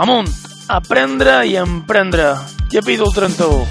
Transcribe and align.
Amunt, 0.00 0.30
aprendre 0.72 1.42
i 1.44 1.58
emprendre. 1.60 2.30
Capítol 2.72 3.10
31. 3.12 3.66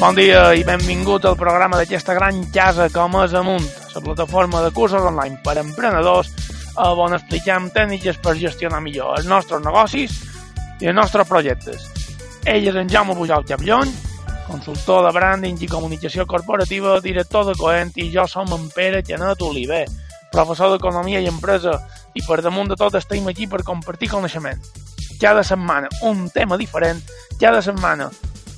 Bon 0.00 0.14
dia 0.14 0.52
i 0.52 0.66
benvingut 0.68 1.24
al 1.24 1.38
programa 1.40 1.80
d'aquesta 1.80 2.12
gran 2.12 2.44
casa 2.52 2.90
com 2.92 3.22
és 3.24 3.32
Amunt, 3.32 3.64
la 3.94 4.04
plataforma 4.04 4.60
de 4.60 4.74
cursos 4.76 5.00
online 5.00 5.40
per 5.40 5.56
emprenedors 5.64 6.28
on 6.76 7.16
expliquem 7.16 7.72
tècniques 7.72 8.20
per 8.20 8.36
gestionar 8.36 8.84
millor 8.84 9.16
els 9.16 9.32
nostres 9.32 9.64
negocis 9.64 10.26
i 10.80 10.88
els 10.88 10.96
nostres 10.96 11.28
projectes. 11.28 11.88
Ell 12.48 12.68
és 12.70 12.76
en 12.76 12.88
Jaume 12.88 13.14
Pujol 13.16 13.44
Capllony, 13.46 13.92
consultor 14.50 15.04
de 15.06 15.12
branding 15.14 15.60
i 15.60 15.68
comunicació 15.70 16.26
corporativa, 16.26 16.98
director 17.04 17.46
de 17.46 17.54
Coent 17.58 17.92
i 18.00 18.08
jo 18.12 18.26
som 18.26 18.50
en 18.56 18.68
Pere 18.74 19.04
Genet 19.06 19.42
Oliver, 19.46 19.84
professor 20.32 20.72
d'Economia 20.72 21.20
i 21.20 21.28
Empresa 21.30 21.76
i 22.14 22.24
per 22.26 22.40
damunt 22.42 22.70
de 22.70 22.78
tot 22.80 22.96
estem 22.98 23.28
aquí 23.30 23.46
per 23.46 23.62
compartir 23.66 24.10
coneixement. 24.10 24.58
Cada 25.20 25.44
setmana 25.44 25.90
un 26.08 26.28
tema 26.32 26.56
diferent, 26.56 27.02
cada 27.38 27.62
setmana 27.62 28.08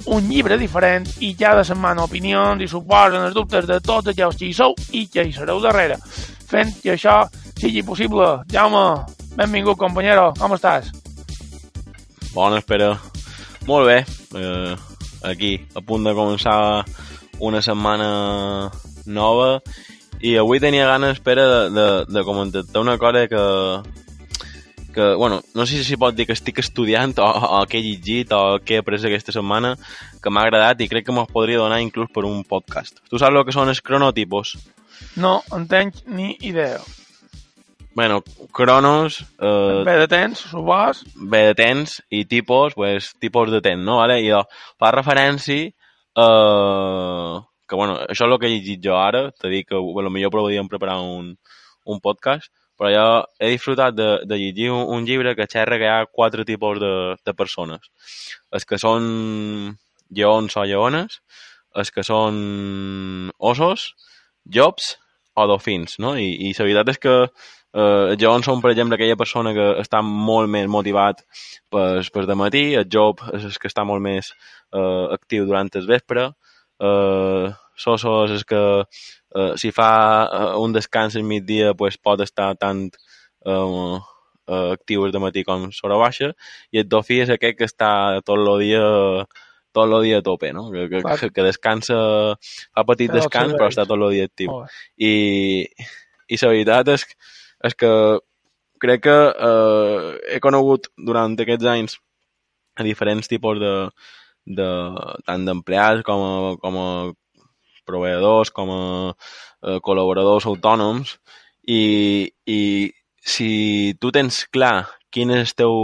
un 0.07 0.29
llibre 0.29 0.59
diferent 0.59 1.07
i 1.23 1.33
cada 1.39 1.63
setmana 1.65 2.07
opinions 2.07 2.63
i 2.63 2.71
suposen 2.71 3.23
els 3.23 3.37
dubtes 3.37 3.69
de 3.69 3.79
tots 3.81 4.11
aquells 4.11 4.39
que 4.39 4.49
hi 4.49 4.57
sou 4.57 4.75
i 4.91 5.07
que 5.11 5.27
hi 5.27 5.35
sereu 5.35 5.63
darrere, 5.63 5.99
fent 6.51 6.75
que 6.83 6.97
això 6.97 7.23
sigui 7.59 7.85
possible. 7.87 8.35
Jaume, 8.51 8.85
benvingut, 9.39 9.79
companyero, 9.79 10.33
com 10.39 10.59
estàs? 10.59 10.91
Bona, 12.33 12.59
espera. 12.63 12.95
Molt 13.69 13.87
bé. 13.87 13.99
Eh, 14.41 14.77
aquí, 15.29 15.55
a 15.77 15.83
punt 15.85 16.07
de 16.07 16.15
començar 16.17 16.85
una 17.43 17.61
setmana 17.63 18.71
nova 19.05 19.59
i 20.23 20.37
avui 20.39 20.61
tenia 20.63 20.87
ganes, 20.87 21.19
espera, 21.19 21.45
de, 21.51 21.61
de, 21.75 21.87
de 22.09 22.23
comentar-te 22.25 22.79
una 22.79 22.97
cosa 22.97 23.27
que, 23.29 23.43
que, 24.95 25.15
bueno, 25.15 25.43
no 25.55 25.67
sé 25.67 25.83
si 25.85 25.99
pot 26.01 26.15
dir 26.17 26.29
que 26.29 26.37
estic 26.37 26.63
estudiant 26.63 27.17
o, 27.19 27.27
o 27.27 27.61
que 27.67 27.81
he 27.81 27.85
llegit 27.85 28.33
o 28.33 28.61
què 28.63 28.79
he 28.79 28.83
après 28.85 29.03
aquesta 29.03 29.35
setmana 29.35 29.75
que 30.23 30.31
m'ha 30.31 30.47
agradat 30.47 30.81
i 30.81 30.89
crec 30.89 31.09
que 31.09 31.17
m'ho 31.17 31.27
podria 31.29 31.61
donar 31.61 31.83
inclús 31.83 32.13
per 32.15 32.25
un 32.29 32.45
podcast. 32.49 33.03
Tu 33.11 33.19
saps 33.19 33.35
el 33.35 33.45
que 33.45 33.57
són 33.57 33.73
els 33.73 33.83
cronotipos? 33.85 34.57
No, 35.21 35.41
en 35.53 35.67
tens 35.69 36.05
ni 36.07 36.37
idea. 36.41 36.81
Bueno, 37.95 38.23
cronos... 38.53 39.21
Eh, 39.39 39.83
Bé 39.85 39.97
de 39.99 40.09
temps, 40.09 40.39
supos. 40.39 41.05
Bé 41.15 41.47
de 41.51 41.55
temps 41.55 41.99
i 42.09 42.25
tipus, 42.25 42.75
pues, 42.75 43.13
tipus 43.21 43.51
de 43.53 43.61
temps, 43.61 43.85
no? 43.85 43.99
Vale? 44.01 44.21
I 44.25 44.31
de, 44.33 44.41
fa 44.81 44.93
referència 44.95 45.69
eh, 45.69 47.35
que, 47.69 47.77
bueno, 47.77 47.99
això 48.09 48.25
és 48.25 48.31
el 48.31 48.39
que 48.41 48.49
he 48.49 48.55
llegit 48.55 48.83
jo 48.85 48.97
ara, 48.97 49.27
t'he 49.37 49.53
dit 49.53 49.69
que 49.69 49.77
bueno, 49.77 50.11
millor 50.11 50.33
podríem 50.33 50.69
preparar 50.73 50.99
un, 51.05 51.35
un 51.85 52.01
podcast, 52.01 52.49
però 52.81 52.91
jo 52.93 53.07
he 53.41 53.53
disfrutat 53.53 53.97
de, 53.97 54.11
de 54.29 54.41
llegir 54.41 54.71
un, 54.73 54.85
un 54.97 55.05
llibre 55.09 55.37
que 55.37 55.49
xerra 55.49 55.79
que 55.81 55.89
hi 55.89 55.93
ha 55.93 56.09
quatre 56.09 56.45
tipus 56.49 56.81
de, 56.81 56.93
de 57.21 57.37
persones. 57.37 57.93
Els 58.53 58.69
que 58.69 58.81
són 58.81 59.77
lleons 60.09 60.57
o 60.57 60.65
lleones, 60.69 61.21
els 61.77 61.93
que 61.93 62.05
són 62.05 63.31
ossos, 63.39 63.93
llops 64.45 64.97
o 65.37 65.47
dofins, 65.49 65.97
no? 66.01 66.17
I, 66.21 66.33
i 66.49 66.53
la 66.57 66.67
veritat 66.67 66.93
és 66.93 67.01
que 67.01 67.17
eh, 67.75 68.15
lleons 68.19 68.47
són, 68.47 68.61
per 68.63 68.73
exemple, 68.73 68.99
aquella 68.99 69.19
persona 69.19 69.55
que 69.57 69.67
està 69.83 70.03
molt 70.05 70.51
més 70.53 70.69
motivat 70.71 71.25
per, 71.73 72.03
per 72.13 72.27
de 72.29 72.39
matí, 72.39 72.65
el 72.79 72.89
job 72.93 73.25
és 73.33 73.49
el 73.49 73.59
que 73.59 73.71
està 73.71 73.85
molt 73.89 74.05
més 74.05 74.33
eh, 74.33 75.05
actiu 75.17 75.47
durant 75.49 75.71
el 75.81 75.89
vespre, 75.89 76.31
eh, 76.83 77.51
l'ossos 77.87 78.37
és 78.39 78.45
que 78.49 78.63
eh, 78.83 79.53
si 79.61 79.73
fa 79.75 79.93
eh, 80.25 80.49
un 80.61 80.73
descans 80.77 81.17
al 81.17 81.29
migdia 81.29 81.75
pues, 81.75 81.99
pot 81.99 82.21
estar 82.21 82.53
tant 82.61 82.89
eh, 83.47 83.99
eh, 84.49 84.69
actiu 84.73 85.09
de 85.11 85.23
matí 85.23 85.45
com 85.45 85.71
sobre 85.73 85.99
baixa, 86.01 86.33
i 86.73 86.83
el 86.83 86.89
dofí 86.89 87.23
és 87.25 87.33
aquest 87.33 87.59
que 87.59 87.71
està 87.71 88.21
tot 88.27 88.39
el 88.39 88.67
dia 88.67 88.85
tot 89.73 89.89
el 89.89 90.03
dia 90.05 90.19
a 90.21 90.23
tope, 90.23 90.51
no? 90.53 90.67
Que, 90.69 90.85
que, 90.91 91.01
que, 91.01 91.29
que 91.33 91.45
descansa, 91.47 91.97
fa 92.77 92.83
petit 92.85 93.09
descans, 93.09 93.55
però 93.57 93.71
està 93.71 93.87
tot 93.89 93.97
el 93.97 94.11
dia 94.13 94.27
actiu. 94.29 94.59
I, 95.01 95.65
i 96.29 96.41
la 96.43 96.51
veritat 96.53 96.91
és, 96.93 97.07
és 97.67 97.77
que 97.79 97.93
crec 98.83 99.05
que 99.07 99.19
eh, 99.49 100.09
he 100.35 100.41
conegut 100.43 100.89
durant 100.97 101.37
aquests 101.39 101.69
anys 101.71 101.99
a 102.77 102.87
diferents 102.87 103.29
tipus 103.31 103.61
de, 103.61 103.75
de 104.59 104.69
tant 105.27 105.45
d'empleats 105.47 106.03
com 106.07 106.25
a, 106.27 106.33
com 106.63 106.79
a 106.81 106.89
proveïdors, 107.87 108.51
com 108.55 108.73
a 108.75 108.83
eh, 109.13 109.79
col·laboradors 109.85 110.49
autònoms. 110.51 111.19
I, 111.63 111.83
i 112.51 112.61
si 113.23 113.95
tu 114.03 114.11
tens 114.15 114.43
clar 114.51 114.89
quin 115.15 115.31
és 115.31 115.53
el 115.53 115.59
teu 115.63 115.77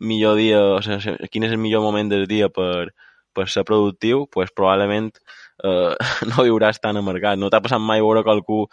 millor 0.00 0.38
dia, 0.40 0.58
o 0.78 0.80
sigui, 0.82 1.28
quin 1.30 1.46
és 1.46 1.54
el 1.54 1.62
millor 1.62 1.84
moment 1.84 2.10
del 2.10 2.26
dia 2.30 2.48
per, 2.50 2.90
per 3.36 3.46
ser 3.52 3.66
productiu, 3.68 4.24
pues, 4.32 4.50
probablement 4.56 5.12
no 6.30 6.44
viuràs 6.46 6.80
tan 6.82 7.00
amargat. 7.00 7.38
No 7.38 7.50
t'ha 7.50 7.62
passat 7.64 7.82
mai 7.82 8.02
veure 8.04 8.24
qualcú 8.26 8.64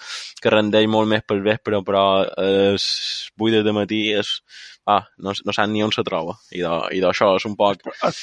que 0.42 0.53
rendeix 0.53 0.88
molt 0.92 1.09
més 1.12 1.25
pel 1.28 1.44
vespre, 1.46 1.81
però 1.88 2.06
es 2.44 2.88
8 3.40 3.64
de 3.66 3.74
matí 3.75 4.03
és, 4.18 4.38
ah, 4.88 5.03
no, 5.18 5.34
no 5.34 5.56
sap 5.56 5.70
ni 5.72 5.84
on 5.84 5.94
se 5.96 6.06
troba. 6.08 6.38
I 6.52 6.64
d'això 6.64 7.36
és 7.38 7.48
un 7.50 7.58
poc... 7.59 7.84
Els, 8.08 8.22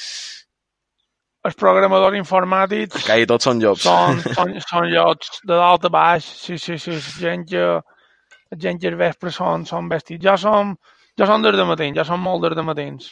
programadors 1.53 2.17
informàtics 2.17 3.03
Que 3.05 3.19
tots 3.29 3.45
són 3.45 3.59
jobs. 3.61 3.83
són, 3.85 4.21
són, 4.33 4.55
són 4.65 4.89
llocs 4.89 5.41
de 5.43 5.53
dalt 5.53 5.85
a 5.85 5.91
baix. 5.93 6.25
Sí, 6.25 6.57
sí, 6.57 6.79
sí. 6.81 6.97
Gent 7.21 7.45
que, 7.51 7.65
gent 8.57 8.81
que 8.81 8.89
al 8.89 8.97
vespre 8.99 9.33
són, 9.33 9.65
són 9.69 9.89
vestits. 9.91 10.23
Jo 10.25 10.37
som, 10.41 10.73
jo 11.19 11.29
som 11.29 11.45
des 11.45 11.57
de 11.57 11.67
matins, 11.69 11.97
jo 11.99 12.07
som 12.07 12.23
molt 12.25 12.47
des 12.47 12.57
de 12.57 12.65
matins. 12.65 13.11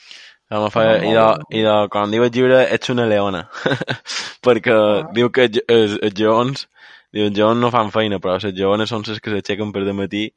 Fa, 0.74 0.84
i, 1.02 1.14
de, 1.16 1.26
I 1.58 1.62
de, 1.66 1.76
quan 1.94 2.12
diu 2.14 2.26
el 2.26 2.32
llibre, 2.34 2.60
ets 2.76 2.92
una 2.94 3.08
leona. 3.10 3.46
Perquè 4.46 4.74
Ah. 4.76 5.08
diu 5.16 5.30
que 5.34 5.48
els, 5.48 5.62
els, 5.68 5.96
els 6.02 6.18
lleons, 6.20 6.68
diu, 7.14 7.28
els 7.30 7.38
lleons 7.38 7.62
no 7.62 7.72
fan 7.74 7.92
feina, 7.96 8.20
però 8.20 8.38
les 8.38 8.54
lleones 8.58 8.92
són 8.94 9.06
les 9.08 9.22
que 9.24 9.34
s'aixequen 9.34 9.72
per 9.74 9.86
de 9.88 9.96
matí 9.98 10.28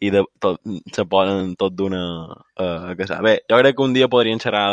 i 0.00 0.10
de, 0.12 0.22
tot, 0.44 0.60
se 0.92 1.04
poden 1.08 1.54
tot 1.56 1.74
d'una 1.74 2.02
uh, 2.28 2.90
a 2.92 2.94
casar. 2.98 3.22
Bé, 3.24 3.38
jo 3.48 3.58
crec 3.62 3.76
que 3.76 3.86
un 3.86 3.94
dia 3.96 4.10
podríem 4.12 4.40
xerrar 4.42 4.66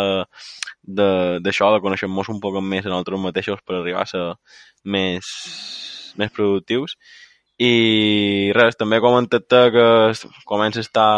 d'això, 0.83 1.69
de, 1.71 1.77
de 1.77 1.83
conèixer-nos 1.85 2.31
un 2.33 2.41
poc 2.43 2.59
més 2.61 2.85
a 2.85 2.91
nosaltres 2.91 3.23
mateixos 3.23 3.61
per 3.63 3.79
arribar 3.79 4.03
a 4.03 4.09
ser 4.09 4.25
més, 4.83 5.29
més 6.19 6.33
productius. 6.35 6.97
I 7.61 8.51
res, 8.57 8.75
també 8.75 8.99
comentar-te 8.99 9.63
que 9.71 9.87
comença 10.49 10.81
a 10.81 10.87
estar 10.87 11.11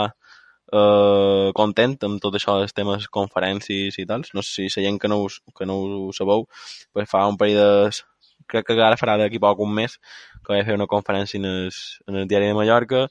eh, 0.72 1.52
content 1.56 1.96
amb 2.08 2.22
tot 2.24 2.36
això 2.38 2.58
dels 2.60 2.74
temes 2.74 3.08
conferències 3.20 4.00
i 4.02 4.06
tals. 4.10 4.34
No 4.34 4.44
sé 4.46 4.70
si 4.70 4.82
la 4.82 4.88
gent 4.88 5.00
que 5.02 5.12
no, 5.12 5.22
us, 5.26 5.42
que 5.58 5.66
no 5.66 5.78
ho 5.82 6.12
sabeu, 6.14 6.48
pues 6.94 7.10
fa 7.10 7.26
un 7.28 7.38
parell 7.38 7.62
de... 7.62 8.06
Crec 8.48 8.68
que 8.68 8.76
ara 8.78 8.98
farà 9.00 9.16
d'aquí 9.18 9.40
poc 9.42 9.62
un 9.64 9.72
mes 9.74 9.96
que 10.46 10.52
vaig 10.54 10.68
fer 10.68 10.76
una 10.78 10.86
conferència 10.86 11.40
en 11.40 11.48
el, 11.50 11.72
en 12.06 12.20
el 12.22 12.28
diari 12.30 12.52
de 12.52 12.58
Mallorca. 12.58 13.08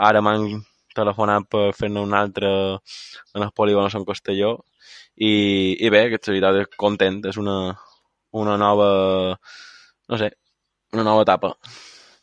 Ara 0.00 0.22
m'han 0.24 0.62
telefonat 0.96 1.44
per 1.52 1.66
fer-ne 1.76 2.00
una 2.00 2.22
altra 2.24 2.50
en 3.34 3.44
el 3.44 3.52
polígon 3.52 3.90
Sant 3.92 4.06
Castelló 4.08 4.54
i, 5.18 5.76
i 5.84 5.90
bé, 5.92 6.06
que 6.08 6.20
la 6.22 6.32
veritat 6.32 6.60
és 6.62 6.80
content, 6.80 7.20
és 7.28 7.36
una, 7.36 7.58
una 8.42 8.56
nova, 8.56 8.88
no 10.08 10.18
sé, 10.20 10.32
una 10.94 11.04
nova 11.04 11.26
etapa. 11.26 11.52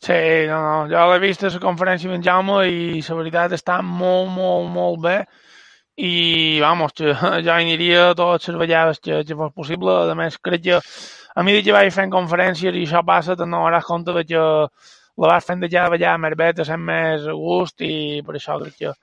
Sí, 0.06 0.46
no, 0.46 0.58
no. 0.62 0.74
Jo 0.86 1.00
l'he 1.10 1.18
vist 1.18 1.40
a 1.42 1.48
la 1.50 1.60
conferència 1.62 2.12
amb 2.14 2.22
Jaume 2.22 2.60
i 2.70 3.00
la 3.02 3.14
veritat 3.18 3.54
està 3.56 3.80
molt, 3.82 4.28
molt, 4.30 4.68
molt 4.70 5.00
bé. 5.02 5.16
I, 5.96 6.12
vamos, 6.62 6.92
que 6.94 7.14
jo 7.16 7.54
aniria 7.56 8.10
a 8.10 8.18
totes 8.20 8.52
les 8.52 8.60
vegades 8.60 9.00
que, 9.02 9.24
que 9.26 9.38
fos 9.40 9.50
possible. 9.56 9.96
A 10.12 10.14
més, 10.14 10.36
crec 10.38 10.62
que 10.68 10.78
a 10.78 11.42
mi 11.42 11.56
que 11.62 11.74
vaig 11.74 11.90
fent 11.96 12.12
conferències 12.14 12.76
i 12.78 12.84
això 12.86 13.02
passa, 13.08 13.34
te'n 13.34 13.50
donaràs 13.50 13.88
compte 13.88 14.14
de 14.14 14.22
que 14.28 14.44
la 14.44 15.32
vas 15.32 15.48
fent 15.48 15.64
de 15.64 15.72
cada 15.74 15.90
vegada 15.96 16.22
més 16.22 16.38
bé, 16.38 16.52
te 16.54 16.68
sent 16.68 16.86
més 16.86 17.26
a 17.26 17.34
gust 17.34 17.82
i 17.82 18.22
per 18.28 18.38
això 18.38 18.60
crec 18.62 18.78
que 18.78 18.94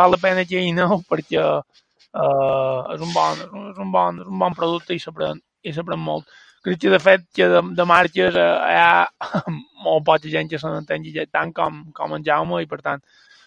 val 0.00 0.14
la 0.14 0.20
pena 0.22 0.46
que 0.46 0.62
hi 0.62 0.70
aneu 0.70 1.02
perquè 1.10 1.42
uh, 1.42 2.94
és, 2.94 3.02
un 3.02 3.10
bon, 3.10 3.42
és, 3.42 3.82
un 3.82 3.90
bon, 3.98 4.22
és 4.22 4.30
un 4.30 4.38
bon 4.46 4.56
producte 4.60 4.94
i 4.94 5.02
s'aprèn 5.02 6.04
molt. 6.06 6.30
Crec 6.64 6.80
que, 6.80 6.90
de 6.92 7.00
fet, 7.02 7.24
que 7.36 7.48
de, 7.52 7.60
de 7.76 7.84
marques 7.84 8.36
eh, 8.40 8.50
hi 8.72 8.76
ha 8.80 9.06
molt 9.84 10.06
poca 10.06 10.30
gent 10.32 10.48
que 10.48 10.60
se 10.60 10.70
n'entengui 10.70 11.26
tant 11.28 11.52
com, 11.56 11.82
com 11.96 12.14
en 12.16 12.24
Jaume 12.24 12.62
i, 12.64 12.68
per 12.70 12.80
tant, 12.84 13.02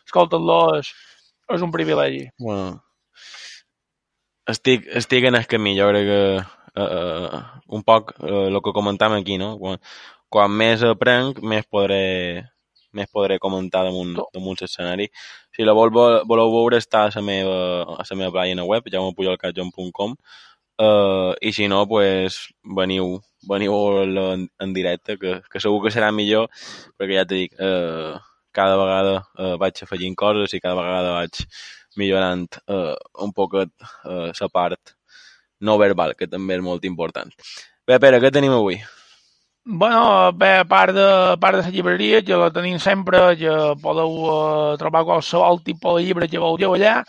escolta-lo 0.05 0.59
és, 0.77 0.91
és 1.55 1.63
un 1.65 1.73
privilegi. 1.73 2.27
Bueno, 2.43 2.75
estic, 4.53 4.85
estic 5.01 5.25
en 5.29 5.39
el 5.39 5.47
camí, 5.49 5.73
jo 5.79 5.89
crec 5.89 6.05
que 6.11 6.21
uh, 6.83 7.41
un 7.73 7.87
poc 7.87 8.13
el 8.21 8.55
uh, 8.55 8.61
que 8.61 8.75
comentàvem 8.75 9.23
aquí, 9.23 9.39
no? 9.41 9.55
Quan, 9.61 9.81
quan 10.29 10.53
més 10.53 10.85
aprenc, 10.85 11.41
més 11.41 11.65
podré 11.65 12.45
més 12.97 13.09
podré 13.13 13.37
comentar 13.37 13.83
damunt, 13.85 14.15
damunt 14.33 14.57
l'escenari. 14.61 15.09
Si 15.53 15.65
la 15.67 15.75
vol, 15.77 15.91
voleu 15.93 16.53
veure, 16.53 16.79
està 16.81 17.03
a 17.05 17.11
la 17.13 17.21
meva, 17.21 17.57
a 17.97 18.05
la 18.09 18.17
meva 18.17 18.33
pàgina 18.39 18.65
web, 18.65 18.87
jaumepujolcatjon.com, 18.93 20.15
uh, 20.81 21.33
i 21.41 21.53
si 21.53 21.67
no, 21.67 21.85
pues, 21.89 22.39
veniu, 22.77 23.17
veniu 23.49 23.77
en, 24.03 24.47
en 24.59 24.73
directe, 24.73 25.17
que, 25.21 25.39
que 25.51 25.61
segur 25.63 25.83
que 25.85 25.93
serà 25.93 26.11
millor, 26.15 26.49
perquè 26.97 27.19
ja 27.19 27.25
t'he 27.27 27.43
dit, 27.45 27.57
uh, 27.61 28.17
cada 28.57 28.77
vegada 28.79 29.15
uh, 29.37 29.55
vaig 29.61 29.83
afegint 29.83 30.17
coses 30.17 30.53
i 30.53 30.61
cada 30.63 30.77
vegada 30.79 31.15
vaig 31.19 31.43
millorant 31.97 32.47
uh, 32.69 32.95
un 33.25 33.33
poquet 33.33 33.73
uh, 34.05 34.29
la 34.29 34.49
part 34.53 34.95
no 35.61 35.77
verbal, 35.81 36.13
que 36.17 36.29
també 36.29 36.57
és 36.57 36.63
molt 36.65 36.85
important. 36.85 37.33
Bé, 37.87 37.97
Pere, 38.01 38.21
què 38.21 38.31
tenim 38.33 38.53
avui? 38.53 38.77
Bueno, 39.67 40.31
bé, 40.31 40.53
a 40.61 40.65
part 40.65 40.93
de, 40.95 41.05
a 41.33 41.37
part 41.41 41.57
de 41.57 41.63
la 41.65 41.71
llibreria, 41.73 42.21
que 42.23 42.37
la 42.39 42.51
tenim 42.55 42.77
sempre, 42.79 43.19
que 43.35 43.55
podeu 43.81 44.13
uh, 44.23 44.75
trobar 44.79 45.03
qualsevol 45.03 45.59
tipus 45.65 45.97
de 45.97 46.05
llibre 46.05 46.29
que 46.31 46.39
vulgueu 46.39 46.77
allà. 46.77 47.01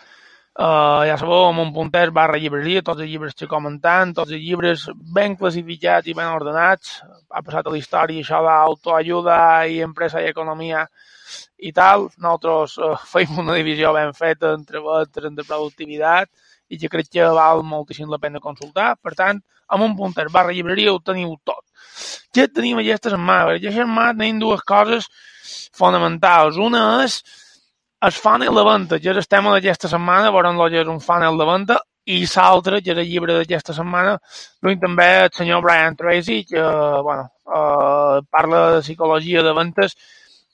Uh, 0.58 1.04
ja 1.06 1.14
sabeu, 1.14 1.44
amb 1.46 1.60
un 1.62 1.68
punter 1.70 2.08
barra 2.10 2.38
llibreria, 2.42 2.80
tots 2.82 3.04
els 3.04 3.06
llibres 3.12 3.36
que 3.38 3.46
comentant, 3.46 4.10
tots 4.16 4.32
els 4.34 4.42
llibres 4.42 4.88
ben 5.14 5.36
classificats 5.38 6.10
i 6.10 6.14
ben 6.18 6.32
ordenats. 6.34 6.96
Ha 7.30 7.42
passat 7.46 7.68
a 7.68 7.74
la 7.74 7.78
història 7.78 8.24
això 8.24 8.40
d'autoajuda 8.42 9.38
i 9.70 9.78
empresa 9.86 10.18
i 10.18 10.26
economia 10.32 10.82
i 11.62 11.70
tal. 11.76 12.08
Nosaltres 12.18 12.74
uh, 12.82 12.98
feim 13.12 13.38
una 13.38 13.54
divisió 13.54 13.94
ben 13.94 14.10
feta 14.18 14.50
entre 14.58 14.82
vectors, 14.82 15.30
entre 15.30 15.46
productivitat, 15.46 16.32
i 16.74 16.82
que 16.82 16.90
crec 16.90 17.14
que 17.14 17.30
val 17.38 17.62
moltíssim 17.62 18.10
la 18.10 18.18
pena 18.18 18.42
consultar. 18.42 18.96
Per 18.98 19.14
tant, 19.14 19.38
amb 19.70 19.86
un 19.86 19.94
punter 19.94 20.26
barra 20.26 20.50
llibreria 20.56 20.90
ho 20.90 20.98
teniu 20.98 21.36
tot. 21.46 21.62
Què 22.34 22.50
tenim 22.50 22.82
aquesta 22.82 23.14
setmana? 23.14 23.54
Aquesta 23.54 23.84
setmana 23.84 24.18
tenim 24.18 24.42
dues 24.42 24.66
coses 24.66 25.06
fonamentals. 25.78 26.58
Una 26.58 27.04
és 27.06 27.22
el 28.06 28.12
funnel 28.12 28.54
de 28.54 28.64
venda, 28.64 28.98
que 28.98 29.10
és 29.10 29.20
el 29.20 29.26
tema 29.26 29.52
d'aquesta 29.54 29.90
setmana, 29.90 30.30
veurem 30.34 30.58
que 30.58 30.82
és 30.82 30.90
un 30.90 31.00
funnel 31.02 31.38
de 31.38 31.46
venda, 31.48 31.78
i 32.08 32.22
l'altre, 32.24 32.80
que 32.80 32.94
és 32.94 33.00
el 33.02 33.08
llibre 33.10 33.34
d'aquesta 33.36 33.74
setmana, 33.76 34.14
duim 34.62 34.78
també 34.80 35.08
el 35.24 35.32
senyor 35.34 35.60
Brian 35.64 35.96
Tracy, 35.96 36.44
que 36.48 36.62
bueno, 37.04 37.28
eh, 37.44 38.20
parla 38.30 38.62
de 38.76 38.80
psicologia 38.80 39.42
de 39.42 39.52
ventes 39.52 39.96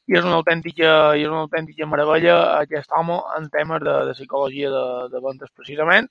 i 0.07 0.19
és 0.19 0.25
una 0.25 0.41
autèntica, 0.41 1.15
i 1.17 1.23
és 1.23 1.31
una 1.31 1.45
autèntica 1.47 1.87
meravella 1.87 2.35
aquest 2.59 2.91
home 2.93 3.21
en 3.39 3.47
temes 3.53 3.81
de, 3.87 3.95
de 4.09 4.17
psicologia 4.19 4.73
de, 4.73 4.85
de 5.13 5.23
ventes 5.25 5.53
precisament. 5.55 6.11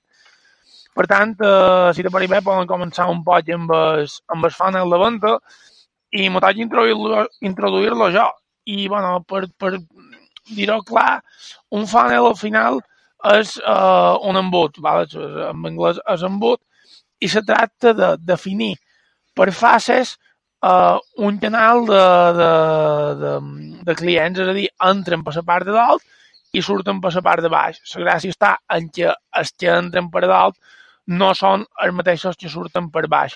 Per 0.94 1.06
tant, 1.10 1.34
eh, 1.42 1.92
si 1.94 2.06
te 2.06 2.10
pari 2.14 2.30
bé, 2.30 2.40
poden 2.46 2.70
començar 2.70 3.10
un 3.10 3.22
poc 3.26 3.50
amb 3.54 3.74
el, 3.74 4.08
amb 4.32 4.48
el 4.48 4.54
funnel 4.54 4.96
de 4.96 5.02
venda 5.02 5.36
i 6.14 6.30
m'ho 6.30 6.40
introduir-lo 6.64 7.26
introduir 7.42 7.92
jo. 8.16 8.30
I, 8.64 8.88
bueno, 8.88 9.20
per, 9.28 9.44
per 9.58 9.74
dir-ho 10.50 10.80
clar, 10.82 11.22
un 11.70 11.86
funnel 11.88 12.28
al 12.30 12.36
final 12.36 12.80
és 13.32 13.56
uh, 13.62 14.20
un 14.28 14.36
embut, 14.36 14.78
val? 14.84 15.06
en 15.14 15.66
anglès 15.70 16.00
és 16.12 16.24
embut, 16.26 16.60
i 17.20 17.30
se 17.30 17.40
tracta 17.46 17.94
de 17.96 18.10
definir 18.20 18.74
per 19.34 19.50
fases 19.52 20.16
uh, 20.64 20.98
un 21.16 21.38
canal 21.40 21.86
de, 21.88 22.02
de, 22.40 22.50
de, 23.22 23.32
de 23.88 23.96
clients, 23.96 24.40
és 24.40 24.50
a 24.50 24.56
dir, 24.56 24.68
entren 24.90 25.24
per 25.24 25.36
la 25.38 25.46
part 25.46 25.68
de 25.68 25.76
dalt 25.76 26.04
i 26.54 26.62
surten 26.62 27.00
per 27.02 27.14
la 27.14 27.24
part 27.24 27.42
de 27.42 27.50
baix. 27.50 27.80
La 27.94 28.04
gràcia 28.04 28.34
està 28.34 28.56
en 28.76 28.90
que 28.94 29.08
els 29.10 29.54
que 29.58 29.72
entren 29.72 30.10
per 30.12 30.26
dalt 30.26 30.58
no 31.06 31.32
són 31.36 31.64
els 31.84 31.96
mateixos 31.96 32.38
que 32.40 32.52
surten 32.52 32.90
per 32.92 33.06
baix, 33.10 33.34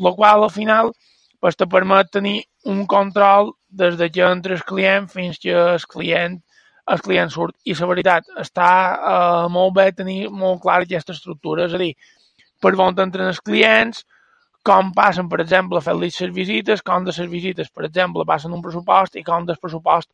el 0.00 0.14
qual 0.16 0.44
al 0.44 0.52
final 0.52 0.92
pues, 1.40 1.56
te 1.56 1.66
permet 1.66 2.12
tenir 2.12 2.38
un 2.70 2.86
control 2.86 3.52
des 3.72 3.98
de 3.98 4.08
que 4.12 4.24
entra 4.26 4.54
el 4.54 4.64
client 4.68 5.08
fins 5.10 5.38
que 5.42 5.52
el 5.52 5.86
client 5.94 6.40
el 6.92 7.00
client 7.00 7.30
surt. 7.30 7.54
I 7.64 7.74
la 7.78 7.88
veritat, 7.90 8.32
està 8.42 8.70
eh, 8.94 9.44
molt 9.54 9.76
bé 9.76 9.90
tenir 9.96 10.30
molt 10.30 10.62
clar 10.64 10.82
aquesta 10.82 11.14
estructura, 11.14 11.68
és 11.68 11.76
a 11.76 11.80
dir, 11.82 11.92
per 12.62 12.74
on 12.78 12.98
entren 13.04 13.30
els 13.30 13.40
clients, 13.40 14.04
com 14.66 14.92
passen, 14.94 15.28
per 15.28 15.40
exemple, 15.42 15.80
fer-li 15.82 16.10
les 16.10 16.34
visites, 16.34 16.82
com 16.82 17.04
de 17.04 17.14
les 17.16 17.30
visites, 17.30 17.70
per 17.70 17.86
exemple, 17.88 18.26
passen 18.26 18.52
un 18.52 18.62
pressupost 18.62 19.16
i 19.16 19.24
com 19.26 19.46
del 19.46 19.58
pressupost 19.62 20.10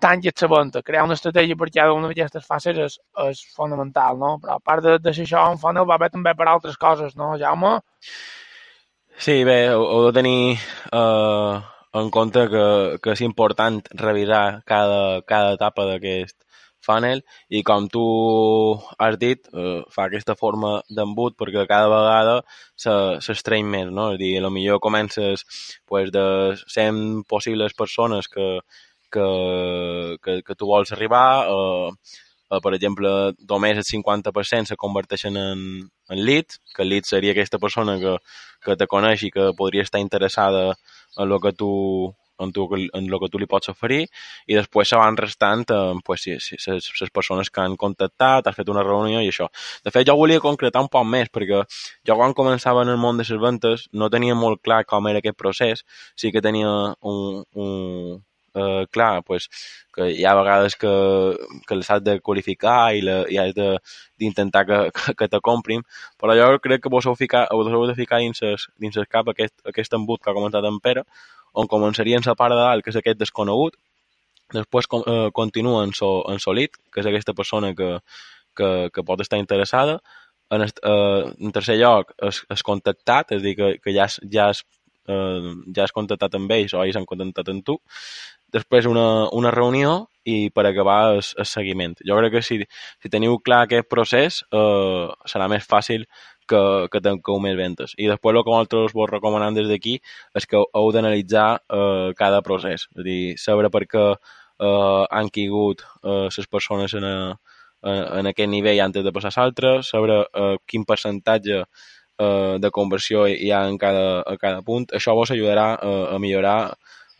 tanques 0.00 0.42
la 0.42 0.48
venda. 0.48 0.82
Crear 0.82 1.04
una 1.04 1.16
estratègia 1.16 1.56
per 1.56 1.70
cada 1.72 1.92
una 1.96 2.08
d'aquestes 2.08 2.46
fases 2.46 2.78
és, 2.78 2.98
és 3.28 3.40
fonamental, 3.56 4.18
no? 4.18 4.36
Però 4.40 4.56
a 4.56 4.60
part 4.60 4.84
de, 4.84 4.98
de 5.00 5.12
això, 5.12 5.46
un 5.52 5.60
funnel 5.60 5.88
va 5.88 5.98
bé 6.00 6.10
també 6.12 6.34
per 6.36 6.48
altres 6.48 6.76
coses, 6.76 7.16
no, 7.16 7.32
Jaume? 7.40 7.78
Sí, 9.20 9.42
bé, 9.44 9.66
heu 9.72 10.06
de 10.06 10.12
tenir 10.16 10.56
uh, 10.96 11.60
en 11.92 12.10
compte 12.10 12.46
que, 12.52 12.66
que 13.02 13.14
és 13.16 13.22
important 13.26 13.80
revisar 13.98 14.62
cada, 14.66 15.22
cada 15.26 15.56
etapa 15.56 15.86
d'aquest 15.88 16.36
funnel 16.86 17.20
i 17.52 17.62
com 17.66 17.88
tu 17.92 18.04
has 18.98 19.18
dit, 19.20 19.48
eh, 19.52 19.80
fa 19.94 20.06
aquesta 20.06 20.36
forma 20.42 20.72
d'embut 20.88 21.36
perquè 21.40 21.66
cada 21.68 21.90
vegada 21.92 22.36
s'estreny 22.84 23.66
més, 23.74 23.90
no? 23.92 24.10
És 24.14 24.20
a 24.20 24.22
dir, 24.22 24.32
millor 24.48 24.80
comences 24.80 25.44
pues, 25.86 26.10
de 26.14 26.26
100 26.66 27.24
possibles 27.28 27.76
persones 27.76 28.28
que, 28.28 28.48
que, 29.12 29.28
que, 30.22 30.40
que 30.46 30.54
tu 30.56 30.70
vols 30.72 30.92
arribar, 30.92 31.26
eh, 31.50 31.90
eh, 32.50 32.60
per 32.62 32.74
exemple, 32.74 33.10
només 33.48 33.80
el 33.80 33.86
50% 33.86 34.72
se 34.72 34.78
converteixen 34.80 35.36
en, 35.40 35.66
en 36.10 36.24
lead, 36.26 36.58
que 36.76 36.86
lead 36.86 37.08
seria 37.08 37.32
aquesta 37.36 37.58
persona 37.62 37.98
que, 38.02 38.16
que 38.64 38.76
te 38.76 38.88
coneix 38.90 39.24
i 39.24 39.30
que 39.34 39.52
podria 39.56 39.86
estar 39.86 40.02
interessada 40.02 40.74
en 41.16 41.30
el 41.30 41.38
que 41.40 41.52
tu 41.52 41.70
en, 42.40 42.52
tu, 42.52 42.68
en 42.74 43.04
el 43.04 43.18
que 43.20 43.28
tu 43.28 43.38
li 43.38 43.46
pots 43.46 43.70
oferir 43.72 44.00
i 44.48 44.56
després 44.56 44.88
se 44.88 44.98
van 44.98 45.18
restant 45.20 45.66
eh, 45.74 45.92
pues, 46.04 46.24
si, 46.24 46.38
si, 46.40 46.72
les 46.72 47.12
persones 47.12 47.50
que 47.50 47.60
han 47.60 47.76
contactat, 47.80 48.46
has 48.46 48.56
fet 48.56 48.72
una 48.72 48.84
reunió 48.86 49.20
i 49.20 49.28
això. 49.28 49.50
De 49.84 49.92
fet, 49.92 50.06
jo 50.08 50.16
volia 50.18 50.40
concretar 50.40 50.82
un 50.84 50.90
poc 50.92 51.06
més 51.06 51.30
perquè 51.32 51.62
jo 52.08 52.16
quan 52.16 52.34
començava 52.36 52.84
en 52.86 52.94
el 52.94 53.00
món 53.02 53.20
de 53.20 53.28
les 53.28 53.42
ventes 53.42 53.86
no 53.92 54.10
tenia 54.10 54.34
molt 54.34 54.62
clar 54.64 54.84
com 54.88 55.08
era 55.08 55.20
aquest 55.20 55.36
procés, 55.36 55.84
sí 56.16 56.32
que 56.32 56.40
tenia 56.40 56.70
un, 57.00 57.44
un, 57.54 58.24
eh, 58.54 58.86
clar, 58.90 59.22
pues, 59.26 59.48
que 59.94 60.10
hi 60.12 60.24
ha 60.24 60.34
vegades 60.38 60.76
que, 60.76 60.92
que 61.66 61.78
l'has 61.78 62.04
de 62.04 62.18
qualificar 62.20 62.94
i, 62.96 63.02
la, 63.06 63.20
i 63.30 63.38
has 63.40 63.54
d'intentar 63.54 64.64
que, 64.68 64.80
que, 64.96 65.14
que 65.18 65.28
te 65.28 65.40
comprin, 65.40 65.84
però 66.20 66.36
jo 66.38 66.48
crec 66.62 66.84
que 66.84 66.92
vos 66.92 67.06
heu, 67.06 67.16
ficar, 67.18 67.46
vos 67.52 67.70
heu 67.70 67.86
de 67.90 67.98
ficar 67.98 68.22
dins, 68.24 68.38
ses, 68.38 68.68
dins 68.78 68.96
el 68.96 69.08
cap 69.08 69.28
aquest, 69.32 69.54
aquest 69.66 69.94
embut 69.98 70.22
que 70.22 70.30
ha 70.30 70.36
comentat 70.36 70.66
en 70.66 70.80
Pere, 70.80 71.06
on 71.52 71.66
començaria 71.70 72.18
en 72.18 72.26
la 72.26 72.36
part 72.38 72.54
de 72.54 72.60
dalt, 72.60 72.84
que 72.84 72.92
és 72.94 72.98
aquest 73.00 73.18
desconegut, 73.18 73.76
després 74.54 74.86
com, 74.90 75.02
eh, 75.06 75.30
continua 75.34 75.84
en, 75.84 75.94
so, 75.94 76.20
en 76.30 76.38
Solit, 76.42 76.76
que 76.92 77.02
és 77.02 77.06
aquesta 77.06 77.34
persona 77.34 77.74
que, 77.74 77.98
que, 78.56 78.90
que 78.94 79.06
pot 79.06 79.20
estar 79.22 79.38
interessada, 79.38 80.00
en, 80.50 80.62
est, 80.66 80.80
eh, 80.82 81.30
en 81.38 81.54
tercer 81.54 81.78
lloc, 81.78 82.12
és, 82.26 82.42
és 82.50 82.66
contactat, 82.66 83.36
és 83.36 83.42
a 83.42 83.44
dir, 83.44 83.54
que, 83.58 83.72
que 83.84 83.94
ja, 83.94 84.08
has, 84.08 84.18
ja, 84.32 84.50
has, 84.50 84.64
eh, 85.08 85.54
ja 85.76 85.86
has 85.86 85.94
contactat 85.94 86.34
amb 86.38 86.50
ells 86.56 86.74
o 86.74 86.82
ells 86.82 86.98
han 86.98 87.08
contactat 87.08 87.52
amb 87.54 87.64
tu, 87.66 87.78
després 88.52 88.88
una, 88.90 89.28
una 89.36 89.52
reunió 89.54 90.08
i 90.28 90.50
per 90.54 90.66
acabar 90.68 91.14
el, 91.14 91.22
el 91.22 91.48
seguiment. 91.48 91.94
Jo 92.06 92.18
crec 92.18 92.36
que 92.36 92.42
si, 92.44 92.60
si 93.02 93.12
teniu 93.12 93.38
clar 93.44 93.64
aquest 93.64 93.88
procés 93.90 94.42
eh, 94.52 95.06
serà 95.32 95.48
més 95.52 95.66
fàcil 95.68 96.04
que, 96.50 96.62
que 96.92 97.02
tanqueu 97.04 97.38
més 97.42 97.56
ventes. 97.58 97.94
I 97.96 98.08
després 98.10 98.36
el 98.36 98.44
que 98.44 98.52
nosaltres 98.52 98.96
vos 98.96 99.10
recomanem 99.10 99.56
des 99.56 99.70
d'aquí 99.70 99.96
és 100.36 100.48
que 100.50 100.60
heu 100.60 100.90
d'analitzar 100.94 101.48
eh, 101.60 102.10
cada 102.18 102.42
procés, 102.46 102.88
és 102.90 103.00
a 103.00 103.06
dir, 103.06 103.22
saber 103.38 103.70
per 103.72 103.86
què 103.90 104.04
eh, 104.10 105.04
han 105.10 105.30
caigut 105.32 105.86
eh, 106.02 106.26
les 106.26 106.50
persones 106.50 106.94
en, 106.98 107.06
a, 107.06 107.94
en 108.20 108.30
aquest 108.32 108.50
nivell 108.50 108.82
antes 108.84 109.06
de 109.06 109.14
passar 109.14 109.32
a 109.34 109.44
l'altre, 109.44 109.78
saber 109.86 110.20
eh, 110.20 110.56
quin 110.66 110.84
percentatge 110.84 111.62
eh, 111.64 112.54
de 112.60 112.70
conversió 112.70 113.26
hi 113.30 113.50
ha 113.54 113.64
en 113.68 113.78
cada, 113.78 114.20
a 114.22 114.36
cada 114.36 114.62
punt. 114.66 114.90
Això 114.96 115.14
vos 115.16 115.32
ajudarà 115.32 115.72
eh, 115.80 116.06
a 116.14 116.18
millorar 116.18 116.58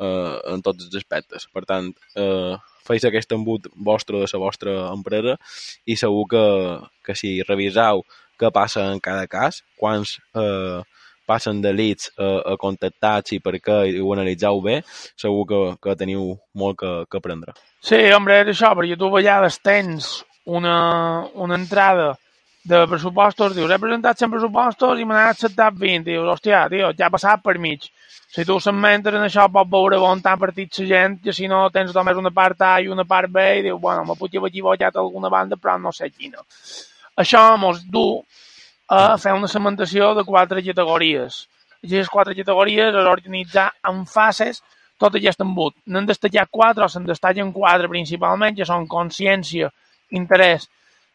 eh, 0.01 0.37
en 0.55 0.65
tots 0.65 0.87
els 0.87 0.97
aspectes. 1.03 1.47
Per 1.55 1.65
tant, 1.69 1.93
eh, 2.17 2.57
feis 2.87 3.05
aquest 3.07 3.33
embut 3.37 3.69
vostre 3.77 4.23
de 4.23 4.31
la 4.33 4.43
vostra 4.43 4.77
empresa 4.91 5.37
i 5.87 5.97
segur 6.01 6.27
que, 6.33 6.47
que 7.07 7.17
si 7.19 7.39
reviseu 7.47 8.05
què 8.41 8.51
passa 8.55 8.89
en 8.91 9.03
cada 9.05 9.27
cas, 9.29 9.61
quants 9.79 10.17
eh, 10.35 10.81
passen 11.31 11.61
de 11.63 11.73
leads 11.77 12.11
a, 12.17 12.31
a 12.53 12.57
contactats 12.59 13.37
i 13.37 13.41
per 13.45 13.59
què 13.63 13.77
i 13.93 14.01
ho 14.01 14.15
analitzeu 14.17 14.63
bé, 14.65 14.81
segur 15.21 15.45
que, 15.51 15.61
que 15.85 15.99
teniu 16.01 16.33
molt 16.59 16.81
que, 16.81 16.95
que 17.11 17.21
aprendre. 17.21 17.55
Sí, 17.85 18.01
home, 18.17 18.41
és 18.41 18.51
això, 18.57 18.73
perquè 18.77 18.99
tu 18.99 19.11
a 19.13 19.17
vegades 19.19 19.61
tens 19.63 20.11
una, 20.51 20.81
una 21.35 21.61
entrada 21.61 22.15
de 22.63 22.87
pressupostos, 22.87 23.55
dius, 23.57 23.71
he 23.71 23.79
presentat 23.81 24.19
100 24.21 24.31
pressupostos 24.35 25.01
i 25.01 25.07
me 25.07 25.17
n'han 25.17 25.31
acceptat 25.33 25.77
20. 25.77 26.05
Dius, 26.11 26.29
hòstia, 26.29 26.67
tio, 26.73 26.91
ja 26.97 27.09
ha 27.09 27.13
passat 27.13 27.43
per 27.45 27.57
mig. 27.59 27.87
Si 28.31 28.45
tu 28.47 28.59
segmentes 28.63 29.17
en 29.17 29.25
això 29.27 29.47
pots 29.51 29.71
veure 29.73 29.99
on 30.07 30.21
t'ha 30.23 30.37
partit 30.39 30.79
la 30.79 30.87
gent, 30.87 31.17
que 31.25 31.33
si 31.35 31.49
no 31.51 31.65
tens 31.75 31.95
només 31.97 32.19
una 32.21 32.31
part 32.31 32.61
A 32.63 32.75
i 32.81 32.91
una 32.93 33.05
part 33.09 33.33
B 33.33 33.47
i 33.59 33.63
dius, 33.65 33.81
bueno, 33.81 34.05
me 34.05 34.15
puc 34.19 34.37
haver 34.37 34.53
equivocat 34.53 34.97
alguna 34.97 35.31
banda, 35.33 35.57
però 35.57 35.79
no 35.81 35.93
sé 35.93 36.11
quina. 36.11 36.45
Això 37.19 37.57
mos 37.59 37.83
du 37.83 38.21
a 38.91 39.17
fer 39.19 39.33
una 39.35 39.49
segmentació 39.49 40.13
de 40.15 40.25
quatre 40.27 40.63
categories. 40.63 41.47
I 41.81 41.89
aquestes 41.89 42.13
quatre 42.13 42.37
categories 42.37 42.93
és 42.93 43.09
organitzar 43.09 43.71
en 43.89 44.05
fases 44.07 44.61
tot 45.01 45.17
aquest 45.17 45.41
embut. 45.41 45.75
N'han 45.87 46.07
destacat 46.07 46.51
quatre, 46.53 46.85
o 46.85 46.93
se'n 46.93 47.07
destaquen 47.09 47.55
quatre 47.57 47.89
principalment, 47.89 48.55
que 48.57 48.69
són 48.69 48.87
consciència, 48.91 49.71
interès, 50.13 50.69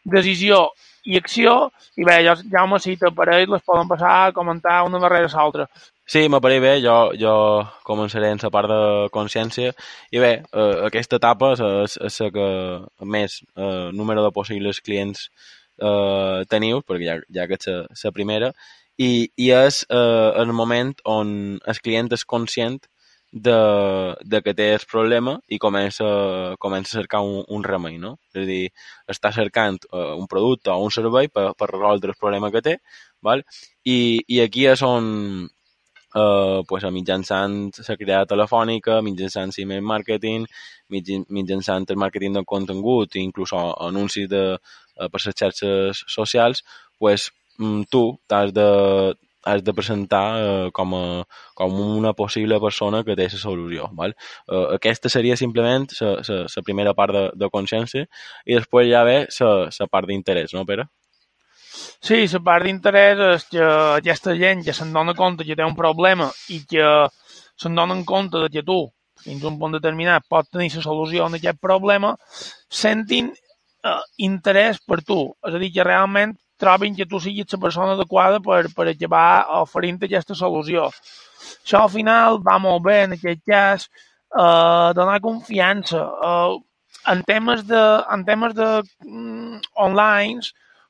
decisió 0.04 0.66
i 1.06 1.16
acció, 1.20 1.54
i 1.96 2.04
bé, 2.06 2.18
jo, 2.26 2.34
Jaume, 2.52 2.78
si 2.82 2.96
t'apareix, 2.98 3.46
les 3.50 3.62
poden 3.66 3.88
passar 3.90 4.12
a 4.24 4.32
comentar 4.34 4.80
una 4.88 5.00
darrere 5.02 5.30
l'altra. 5.32 5.66
Sí, 6.06 6.26
m'apareix 6.30 6.62
bé, 6.62 6.72
jo, 6.82 6.96
jo 7.18 7.34
començaré 7.86 8.32
en 8.34 8.42
la 8.42 8.50
part 8.54 8.70
de 8.70 8.80
consciència, 9.14 9.72
i 10.10 10.22
bé, 10.22 10.32
eh, 10.52 10.72
aquesta 10.88 11.20
etapa 11.22 11.52
és, 11.58 11.98
és 12.10 12.18
la 12.24 12.30
que 12.34 12.48
més 13.16 13.38
eh, 13.54 13.90
número 13.94 14.26
de 14.26 14.32
possibles 14.34 14.82
clients 14.82 15.28
eh, 15.78 16.42
teniu, 16.50 16.82
perquè 16.82 17.06
ja, 17.08 17.16
ja 17.38 17.46
que 17.50 17.58
és 17.60 18.04
la 18.04 18.14
primera, 18.14 18.52
i, 18.98 19.28
i 19.36 19.50
és 19.52 19.82
eh, 19.90 20.30
el 20.42 20.52
moment 20.56 20.94
on 21.04 21.32
el 21.68 21.82
client 21.84 22.10
és 22.16 22.24
conscient 22.24 22.80
de, 23.32 24.14
de 24.24 24.40
que 24.42 24.54
té 24.54 24.68
el 24.74 24.84
problema 24.90 25.36
i 25.48 25.58
comença, 25.58 26.06
comença 26.62 26.94
a 26.94 27.00
cercar 27.00 27.20
un, 27.26 27.42
un 27.48 27.64
remei, 27.64 27.98
no? 27.98 28.16
És 28.32 28.42
a 28.42 28.46
dir, 28.48 28.62
està 29.12 29.32
cercant 29.34 29.78
uh, 29.90 30.14
un 30.16 30.28
producte 30.30 30.70
o 30.72 30.78
un 30.84 30.94
servei 30.94 31.28
per, 31.28 31.50
per 31.58 31.70
resoldre 31.72 32.14
el 32.14 32.20
problema 32.20 32.50
que 32.54 32.62
té, 32.64 32.78
val? 33.22 33.42
I, 33.84 34.22
i 34.28 34.40
aquí 34.44 34.66
és 34.70 34.82
on, 34.86 35.10
uh, 36.14 36.62
pues, 36.68 36.86
mitjançant 36.92 37.58
la 37.82 37.98
creada 38.00 38.30
telefònica, 38.32 39.02
mitjançant 39.02 39.52
email 39.62 39.84
marketing, 39.84 40.46
mitjançant 40.88 41.86
el 41.90 42.00
màrqueting 42.00 42.38
de 42.38 42.44
contingut, 42.46 43.18
inclús 43.20 43.52
anuncis 43.56 44.30
de, 44.30 44.44
uh, 44.56 45.10
per 45.10 45.22
les 45.26 45.36
xarxes 45.42 46.04
socials, 46.08 46.64
pues, 46.98 47.30
mm, 47.58 47.88
tu 47.90 48.06
t'has 48.26 48.52
de, 48.54 48.70
has 49.46 49.62
de 49.64 49.74
presentar 49.74 50.24
eh, 50.40 50.70
com, 50.74 50.94
a, 50.98 51.24
com 51.54 51.78
una 51.80 52.12
possible 52.18 52.58
persona 52.62 53.02
que 53.06 53.16
té 53.18 53.28
la 53.30 53.40
solució. 53.40 53.88
Val? 53.98 54.16
Eh, 54.50 54.66
aquesta 54.76 55.12
seria 55.12 55.38
simplement 55.38 55.86
la 56.02 56.64
primera 56.66 56.94
part 56.98 57.14
de, 57.14 57.24
de 57.38 57.50
consciència 57.52 58.06
i 58.44 58.58
després 58.58 58.90
ja 58.90 59.04
ve 59.06 59.18
la 59.30 59.90
part 59.92 60.10
d'interès, 60.10 60.54
no, 60.56 60.66
Pere? 60.66 60.88
Sí, 61.76 62.24
la 62.32 62.42
part 62.44 62.66
d'interès 62.66 63.22
és 63.28 63.46
que 63.52 63.64
aquesta 64.00 64.34
gent 64.38 64.64
que 64.66 64.74
se'n 64.76 64.92
dona 64.94 65.14
compte 65.14 65.46
que 65.46 65.56
té 65.56 65.64
un 65.64 65.76
problema 65.78 66.28
i 66.52 66.62
que 66.68 66.90
se'n 67.56 67.76
donen 67.78 68.04
compte 68.08 68.42
de 68.42 68.50
que 68.52 68.64
tu, 68.66 68.82
fins 69.24 69.44
a 69.44 69.50
un 69.50 69.58
punt 69.60 69.76
determinat, 69.76 70.26
pots 70.28 70.52
tenir 70.52 70.70
la 70.74 70.84
solució 70.84 71.26
a 71.26 71.30
aquest 71.38 71.60
problema, 71.62 72.14
sentin 72.82 73.30
eh, 73.32 74.02
interès 74.28 74.82
per 74.86 75.02
tu. 75.02 75.20
És 75.46 75.54
a 75.56 75.62
dir, 75.62 75.72
que 75.74 75.86
realment 75.86 76.36
trobin 76.60 76.96
que 76.96 77.06
tu 77.06 77.20
siguis 77.20 77.52
la 77.52 77.60
persona 77.62 77.94
adequada 77.94 78.40
per, 78.40 78.66
per 78.76 78.88
acabar 78.90 79.46
oferint 79.60 80.00
aquesta 80.02 80.36
solució. 80.38 80.88
Això 81.62 81.82
al 81.84 81.92
final 81.92 82.40
va 82.44 82.58
molt 82.62 82.84
bé 82.86 83.02
en 83.04 83.16
aquest 83.16 83.42
cas, 83.46 83.88
eh, 84.34 84.92
donar 84.98 85.20
confiança. 85.24 86.04
Eh, 86.30 86.56
en 87.12 87.22
temes 87.26 87.66
de, 87.66 87.82
en 88.12 88.24
temes 88.26 88.54
de 88.54 88.70
mm, 89.04 89.60
online, 89.86 90.42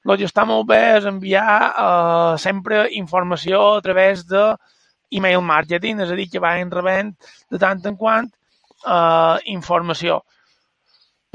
el 0.06 0.20
que 0.20 0.28
està 0.28 0.46
molt 0.46 0.68
bé 0.70 0.80
és 0.96 1.08
enviar 1.08 1.50
eh, 1.68 2.38
sempre 2.38 2.87
informació 3.00 3.62
a 3.76 3.82
través 3.85 4.25
de 4.30 4.46
email 5.11 5.42
marketing, 5.42 6.02
és 6.02 6.11
a 6.11 6.18
dir, 6.18 6.28
que 6.30 6.42
vagin 6.42 6.70
rebent 6.73 7.12
de 7.50 7.61
tant 7.62 7.82
en 7.90 7.99
quant 7.99 8.30
eh, 8.30 9.37
informació. 9.52 10.23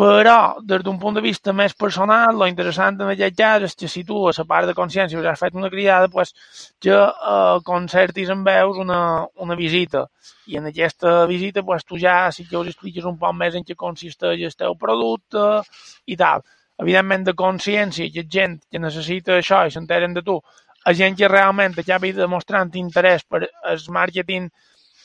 Però, 0.02 0.36
des 0.66 0.82
d'un 0.82 0.98
punt 0.98 1.14
de 1.14 1.22
vista 1.22 1.54
més 1.54 1.76
personal, 1.78 2.34
lo 2.34 2.48
interessant 2.50 2.96
en 3.04 3.10
aquest 3.12 3.36
cas 3.38 3.66
és 3.68 3.76
que 3.78 3.90
si 3.94 4.02
tu 4.08 4.22
a 4.28 4.32
la 4.34 4.46
part 4.50 4.66
de 4.70 4.74
consciència 4.74 5.20
us 5.20 5.28
has 5.30 5.42
fet 5.44 5.58
una 5.60 5.70
cridada, 5.70 6.08
pues, 6.10 6.32
que 6.82 6.96
eh, 6.96 7.60
concertis 7.68 8.32
amb 8.34 8.48
veus 8.50 8.80
una, 8.82 9.02
una 9.46 9.58
visita. 9.60 10.08
I 10.50 10.58
en 10.58 10.70
aquesta 10.72 11.12
visita 11.30 11.62
pues, 11.68 11.86
tu 11.86 12.00
ja 12.02 12.16
sí 12.32 12.48
que 12.50 12.58
us 12.58 12.72
expliques 12.72 13.06
un 13.06 13.20
poc 13.22 13.36
més 13.38 13.60
en 13.60 13.68
què 13.68 13.78
consisteix 13.78 14.42
el 14.48 14.56
teu 14.64 14.74
producte 14.86 15.44
i 16.08 16.18
tal. 16.18 16.42
Evidentment, 16.82 17.28
de 17.28 17.36
consciència, 17.38 18.10
que 18.16 18.26
gent 18.38 18.58
que 18.72 18.82
necessita 18.82 19.36
això 19.38 19.68
i 19.68 19.76
s'enteren 19.76 20.18
de 20.18 20.24
tu, 20.26 20.40
a 20.82 20.96
gent 20.98 21.20
que 21.20 21.30
realment 21.30 21.78
acabi 21.78 22.10
demostrant 22.18 22.74
interès 22.82 23.22
per 23.30 23.44
el 23.46 23.86
màrqueting 24.00 24.50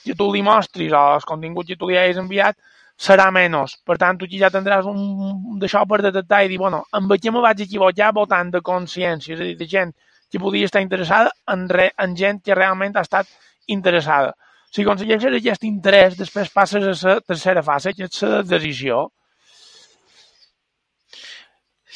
que 0.07 0.17
tu 0.17 0.31
li 0.33 0.41
mostris 0.47 0.97
o 0.97 1.05
els 1.19 1.29
continguts 1.29 1.69
que 1.69 1.77
tu 1.77 1.91
li 1.91 2.01
hagis 2.01 2.23
enviat, 2.23 2.57
serà 2.97 3.29
menys. 3.33 3.77
Per 3.85 3.97
tant, 4.01 4.19
tu 4.19 4.27
aquí 4.27 4.41
ja 4.41 4.51
tindràs 4.53 4.89
un 4.89 5.59
d'això 5.61 5.85
per 5.89 6.01
detectar 6.05 6.43
i 6.45 6.51
dir, 6.53 6.59
bueno, 6.59 6.85
amb 6.97 7.13
què 7.13 7.33
me 7.33 7.45
vaig 7.45 7.61
equivocar 7.67 8.13
votant 8.17 8.51
de 8.55 8.63
consciència, 8.65 9.35
és 9.37 9.41
a 9.41 9.49
dir, 9.51 9.57
de 9.61 9.69
gent 9.69 9.93
que 10.33 10.41
podia 10.43 10.67
estar 10.67 10.83
interessada 10.83 11.31
en, 11.53 11.69
re, 11.69 11.91
en 12.03 12.17
gent 12.17 12.43
que 12.45 12.57
realment 12.57 12.97
ha 12.97 13.05
estat 13.07 13.29
interessada. 13.67 14.35
Si 14.73 14.83
aconsegueixes 14.83 15.37
aquest 15.37 15.65
interès, 15.65 16.17
després 16.19 16.51
passes 16.53 17.05
a 17.05 17.15
la 17.15 17.21
tercera 17.21 17.63
fase, 17.63 17.95
que 17.95 18.09
és 18.09 18.23
la 18.27 18.43
decisió. 18.43 19.07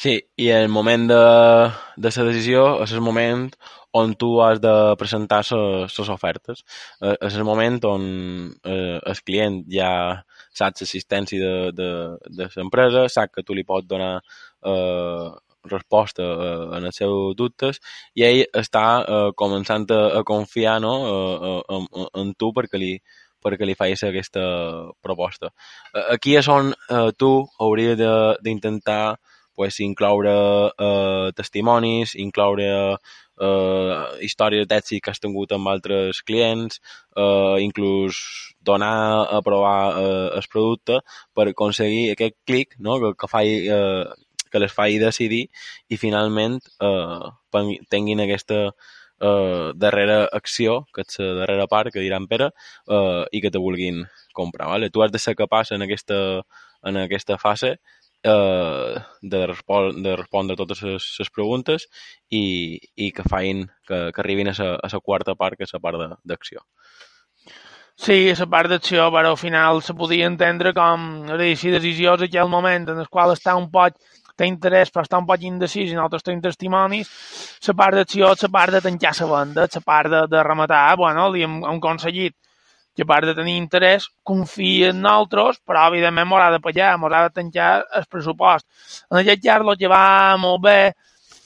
Sí, 0.01 0.15
i 0.41 0.47
el 0.49 0.69
moment 0.73 1.03
de, 1.11 1.21
de 2.01 2.11
la 2.15 2.23
decisió 2.31 2.63
és 2.81 2.93
el 2.95 3.03
moment 3.05 3.49
on 3.93 4.15
tu 4.15 4.29
has 4.41 4.61
de 4.63 4.73
presentar 4.97 5.41
les 5.51 6.09
ofertes. 6.09 6.63
Eh, 7.01 7.17
és 7.27 7.35
el 7.35 7.43
moment 7.45 7.77
on 7.85 8.05
eh, 8.63 8.97
el 8.97 9.21
client 9.27 9.61
ja 9.69 9.91
saps 10.53 10.83
l'assistència 10.83 11.39
de, 11.39 11.71
de, 11.75 11.91
de 12.37 12.49
l'empresa, 12.55 13.07
sap 13.09 13.31
que 13.35 13.43
tu 13.47 13.55
li 13.57 13.63
pots 13.67 13.87
donar 13.87 14.17
eh, 14.19 15.29
resposta 15.71 16.23
eh, 16.23 16.77
en 16.77 16.85
els 16.89 16.97
seus 16.97 17.35
dubtes 17.37 17.79
i 18.17 18.25
ell 18.25 18.43
està 18.63 18.85
eh, 19.01 19.31
començant 19.37 19.85
a, 19.93 20.01
a 20.19 20.23
confiar 20.27 20.79
no, 20.81 20.93
eh, 21.07 21.35
eh 21.59 21.77
en, 21.77 22.07
en 22.23 22.33
tu 22.33 22.51
perquè 22.55 22.81
li, 22.81 22.95
perquè 23.41 23.65
li 23.65 23.75
facis 23.77 24.05
aquesta 24.07 24.43
proposta. 25.01 25.51
Eh, 25.93 26.07
aquí 26.15 26.37
és 26.37 26.47
on 26.47 26.73
eh, 26.73 27.09
tu 27.17 27.33
hauries 27.59 27.97
d'intentar 27.97 29.17
pues, 29.55 29.79
incloure 29.79 30.35
eh, 30.71 31.31
testimonis, 31.37 32.15
incloure 32.15 32.97
eh, 33.41 34.23
històries 34.27 34.67
d'èxit 34.69 35.01
que 35.03 35.11
has 35.11 35.21
tingut 35.23 35.51
amb 35.55 35.71
altres 35.71 36.21
clients, 36.27 36.81
eh, 37.17 37.57
inclús 37.65 38.21
donar 38.61 39.27
a 39.29 39.41
provar 39.45 39.77
eh, 39.97 40.27
el 40.37 40.49
producte 40.51 41.01
per 41.33 41.49
aconseguir 41.49 42.11
aquest 42.11 42.37
clic 42.45 42.77
no? 42.79 42.99
que, 43.01 43.13
que, 43.17 43.31
faci, 43.31 43.57
eh, 43.67 44.05
que 44.51 44.63
les 44.63 44.73
faci 44.73 44.99
decidir 45.01 45.45
i 45.89 45.97
finalment 45.97 46.59
eh, 46.79 47.29
tinguin 47.89 48.23
aquesta 48.23 48.63
eh, 49.21 49.71
darrera 49.75 50.25
acció, 50.31 50.81
que 50.93 51.05
és 51.05 51.21
la 51.21 51.33
darrera 51.43 51.69
part 51.71 51.93
que 51.93 52.03
diran 52.03 52.27
Pere, 52.27 52.51
eh, 52.87 53.23
i 53.31 53.41
que 53.41 53.51
te 53.51 53.61
vulguin 53.61 54.03
comprar. 54.33 54.69
Vale? 54.75 54.89
Tu 54.89 55.03
has 55.03 55.11
de 55.11 55.19
ser 55.19 55.35
capaç 55.35 55.73
en 55.75 55.87
aquesta, 55.87 56.19
en 56.83 56.97
aquesta 57.05 57.37
fase 57.37 57.77
eh, 58.23 58.95
de, 59.21 59.45
respon 59.47 60.01
de 60.03 60.15
respondre 60.15 60.57
totes 60.59 60.83
les 60.83 61.31
preguntes 61.33 61.87
i, 62.29 62.79
i 62.95 63.11
que 63.11 63.25
fain, 63.27 63.65
que, 63.87 64.09
que 64.13 64.23
arribin 64.23 64.51
a 64.53 64.55
la 64.57 65.03
quarta 65.03 65.35
part, 65.35 65.57
que 65.57 65.67
és 65.67 65.73
la 65.73 65.83
part 65.83 66.17
d'acció. 66.23 66.65
Sí, 68.01 68.31
la 68.33 68.47
part 68.49 68.71
d'acció, 68.71 69.09
però 69.13 69.33
al 69.35 69.37
final 69.37 69.81
se 69.85 69.93
podia 69.93 70.25
entendre 70.29 70.73
com, 70.73 71.09
a 71.29 71.37
dir, 71.37 71.53
si 71.59 71.73
decisió 71.73 72.15
és 72.17 72.25
aquell 72.25 72.49
moment 72.49 72.87
en 72.89 73.03
el 73.03 73.09
qual 73.11 73.35
està 73.35 73.53
un 73.59 73.69
poc 73.73 73.99
té 74.41 74.47
interès 74.49 74.89
però 74.89 75.03
està 75.05 75.19
un 75.21 75.27
poc 75.29 75.43
indecis 75.45 75.91
i 75.91 75.95
nosaltres 75.97 76.23
tenim 76.25 76.41
testimonis, 76.41 77.11
la 77.67 77.75
part 77.77 77.99
d'acció 77.99 78.31
és 78.33 78.45
la 78.47 78.51
part 78.55 78.73
de 78.73 78.81
tancar 78.87 79.11
la 79.19 79.27
venda, 79.35 79.67
la 79.75 79.81
part 79.85 80.09
de, 80.09 80.21
de 80.31 80.43
rematar, 80.47 80.85
bueno, 80.97 81.27
li 81.33 81.43
hem, 81.45 81.59
hem 81.61 81.77
aconseguit 81.77 82.35
que 82.95 83.03
a 83.03 83.07
part 83.07 83.25
de 83.25 83.35
tenir 83.35 83.55
interès, 83.57 84.09
confia 84.23 84.89
en 84.91 85.01
nosaltres, 85.03 85.61
però 85.67 85.87
evidentment 85.91 86.27
m'haurà 86.27 86.49
de 86.51 86.59
pagar, 86.63 86.95
m'haurà 86.99 87.27
de 87.27 87.35
tancar 87.39 87.71
el 87.99 88.09
pressupost. 88.11 88.67
En 89.11 89.21
aquest 89.21 89.43
cas, 89.45 89.63
el 89.63 89.77
que 89.79 89.91
va 89.91 90.37
molt 90.41 90.61
bé 90.65 90.79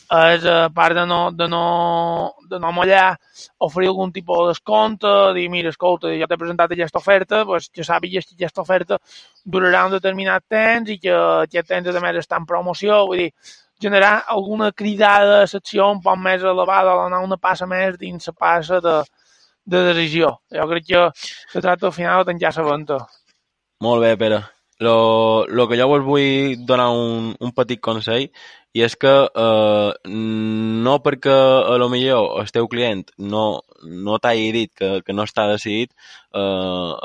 és, 0.06 0.46
a 0.46 0.70
part 0.70 0.96
de 0.96 1.06
no, 1.10 1.20
de 1.32 1.48
no, 1.50 2.34
de 2.50 2.60
no 2.62 2.72
mollar, 2.72 3.18
oferir 3.66 3.90
algun 3.90 4.12
tipus 4.14 4.42
de 4.42 4.54
descompte, 4.54 5.12
dir, 5.34 5.48
mira, 5.50 5.70
escolta, 5.74 6.14
ja 6.14 6.28
t'he 6.30 6.38
presentat 6.38 6.72
aquesta 6.72 7.02
oferta, 7.02 7.44
pues, 7.46 7.70
que 7.74 7.86
sàpigues 7.86 8.30
que 8.30 8.36
aquesta 8.38 8.62
oferta 8.62 9.00
durarà 9.44 9.86
un 9.90 9.96
determinat 9.98 10.46
temps 10.50 10.90
i 10.94 11.00
que 11.02 11.14
aquest 11.14 11.70
temps, 11.74 11.90
a 11.90 12.02
més, 12.02 12.22
està 12.22 12.38
en 12.42 12.46
promoció, 12.46 13.06
vull 13.10 13.26
dir, 13.26 13.32
generar 13.82 14.24
alguna 14.32 14.72
cridada 14.72 15.42
de 15.42 15.48
secció 15.52 15.90
un 15.92 16.02
poc 16.02 16.18
més 16.22 16.44
elevada, 16.44 16.96
o 16.96 17.06
anar 17.06 17.24
una 17.26 17.38
passa 17.38 17.68
més 17.68 17.98
dins 18.00 18.30
la 18.30 18.38
passa 18.40 18.80
de, 18.82 19.02
de 19.66 19.84
decisió. 19.92 20.40
Jo 20.54 20.68
crec 20.70 20.86
que 20.88 21.06
se 21.16 21.62
tracta 21.62 21.88
al 21.88 21.94
final 21.94 22.26
la 22.26 22.72
venta. 22.72 23.00
Molt 23.82 24.02
bé, 24.02 24.16
Pere. 24.18 24.44
Lo, 24.80 25.46
lo 25.48 25.68
que 25.70 25.78
jo 25.80 25.88
vos 25.88 26.04
vull 26.04 26.58
donar 26.68 26.90
un, 26.92 27.34
un 27.40 27.52
petit 27.56 27.80
consell 27.80 28.28
i 28.76 28.82
és 28.84 28.96
que 29.00 29.12
eh, 29.24 29.92
no 30.86 30.96
perquè 31.04 31.36
a 31.72 31.78
lo 31.80 31.88
millor 31.88 32.42
el 32.42 32.52
teu 32.52 32.68
client 32.68 33.06
no, 33.32 33.62
no 33.88 34.18
t'hagi 34.20 34.50
dit 34.52 34.74
que, 34.76 34.90
que 35.08 35.16
no 35.16 35.24
està 35.24 35.46
decidit, 35.48 35.94
eh, 36.36 36.42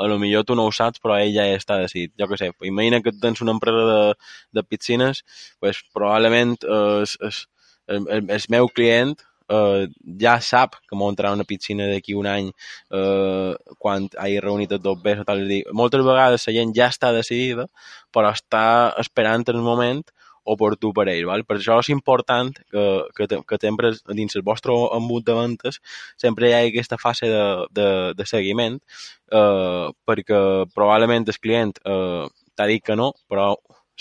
a 0.03 0.09
lo 0.11 0.19
millor 0.19 0.43
tu 0.43 0.57
no 0.59 0.67
ho 0.67 0.73
saps, 0.75 0.99
però 0.99 1.15
ell 1.15 1.31
ja 1.31 1.47
està 1.55 1.79
decidit. 1.79 2.11
Jo 2.19 2.27
què 2.27 2.41
sé, 2.41 2.51
imagina 2.67 2.99
que 3.05 3.15
tens 3.23 3.39
una 3.45 3.55
empresa 3.55 3.87
de, 3.87 4.01
de 4.59 4.65
piscines, 4.67 5.23
pues, 5.63 5.79
probablement 5.95 6.57
eh, 6.67 7.07
el, 7.07 8.03
el, 8.17 8.27
el 8.35 8.49
meu 8.51 8.67
client 8.67 9.15
eh, 9.49 9.87
ja 10.21 10.37
sap 10.41 10.77
que 10.87 10.97
muntarà 10.97 11.33
una 11.35 11.47
piscina 11.47 11.87
d'aquí 11.89 12.15
un 12.17 12.27
any 12.27 12.49
eh, 12.51 13.53
quan 13.77 14.07
hagi 14.17 14.39
reunit 14.39 14.71
els 14.71 14.83
dos 14.83 15.01
bé, 15.01 15.17
tal, 15.27 15.45
dir, 15.47 15.63
moltes 15.73 16.05
vegades 16.05 16.47
la 16.47 16.55
gent 16.57 16.73
ja 16.77 16.89
està 16.93 17.11
decidida, 17.15 17.67
però 18.11 18.33
està 18.35 18.63
esperant 19.01 19.47
el 19.49 19.61
moment 19.61 20.03
oportú 20.43 20.91
per 20.93 21.07
ell. 21.11 21.25
Val? 21.29 21.43
Per 21.45 21.57
això 21.57 21.77
és 21.81 21.89
important 21.93 22.49
que, 22.73 22.85
que, 23.17 23.27
que 23.47 23.59
sempre 23.61 23.91
dins 24.17 24.35
el 24.35 24.45
vostre 24.45 24.73
embut 24.97 25.25
de 25.27 25.35
ventes 25.37 25.79
sempre 26.17 26.49
hi 26.49 26.55
ha 26.55 26.61
aquesta 26.65 26.97
fase 27.01 27.29
de, 27.29 27.43
de, 27.77 27.87
de 28.17 28.25
seguiment 28.25 28.79
eh, 29.31 29.87
perquè 30.07 30.41
probablement 30.73 31.27
el 31.27 31.41
client 31.43 31.77
eh, 31.85 32.25
t'ha 32.55 32.67
dit 32.71 32.83
que 32.83 32.97
no, 32.97 33.11
però 33.29 33.53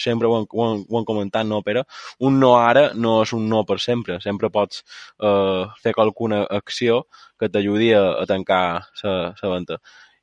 sempre 0.03 0.29
ho 0.29 0.37
hem, 0.39 0.47
ho, 0.51 0.67
hem, 0.67 0.85
ho 0.89 1.01
hem 1.01 1.07
comentat, 1.09 1.47
no, 1.47 1.63
però 1.67 1.85
un 2.27 2.39
no 2.43 2.55
ara 2.59 2.91
no 2.95 3.21
és 3.25 3.35
un 3.37 3.49
no 3.49 3.65
per 3.69 3.79
sempre. 3.83 4.21
Sempre 4.25 4.51
pots 4.53 4.85
eh, 5.23 5.65
fer 5.83 5.95
alguna 5.97 6.45
acció 6.61 7.05
que 7.41 7.49
t'ajudi 7.49 7.93
a, 7.97 8.05
a 8.23 8.29
tancar 8.29 8.63
la 9.05 9.51
venda. 9.55 9.81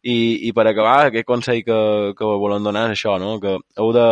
I, 0.08 0.48
I 0.48 0.54
per 0.56 0.68
acabar, 0.70 1.08
aquest 1.08 1.28
consell 1.28 1.64
que, 1.66 1.78
que 2.18 2.34
volem 2.44 2.64
donar 2.64 2.88
és 2.88 2.98
això, 2.98 3.18
no? 3.20 3.38
que 3.44 3.58
heu 3.78 3.94
de 3.96 4.08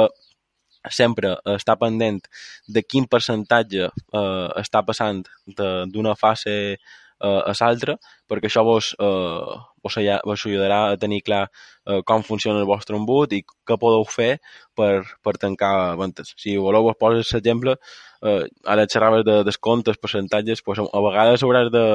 sempre 0.92 1.36
estar 1.56 1.78
pendent 1.82 2.20
de 2.68 2.84
quin 2.84 3.08
percentatge 3.10 3.88
eh, 3.88 4.48
està 4.62 4.84
passant 4.86 5.24
d'una 5.48 6.16
fase 6.20 6.78
eh, 7.22 7.42
a 7.52 7.54
l'altra, 7.60 7.98
perquè 8.30 8.50
això 8.50 8.64
vos, 8.68 8.94
eh, 9.00 9.56
vos, 9.84 9.98
vos 10.26 10.46
ajudarà 10.50 10.80
a 10.92 10.98
tenir 10.98 11.22
clar 11.24 11.46
eh, 11.48 12.02
com 12.06 12.24
funciona 12.24 12.60
el 12.60 12.70
vostre 12.70 12.98
embut 12.98 13.34
i 13.34 13.44
què 13.44 13.80
podeu 13.82 14.06
fer 14.10 14.38
per, 14.76 15.04
per 15.24 15.38
tancar 15.42 15.96
ventes. 16.02 16.34
Si 16.42 16.58
voleu 16.58 16.88
vos 16.90 17.00
poso 17.00 17.22
l'exemple, 17.22 17.78
eh, 18.24 18.44
ara 18.66 18.88
xerraves 18.88 19.26
de 19.26 19.42
descomptes, 19.48 19.98
percentatges, 20.02 20.64
pues, 20.66 20.80
a 20.80 21.04
vegades 21.10 21.44
hauràs 21.44 21.72
de, 21.74 21.86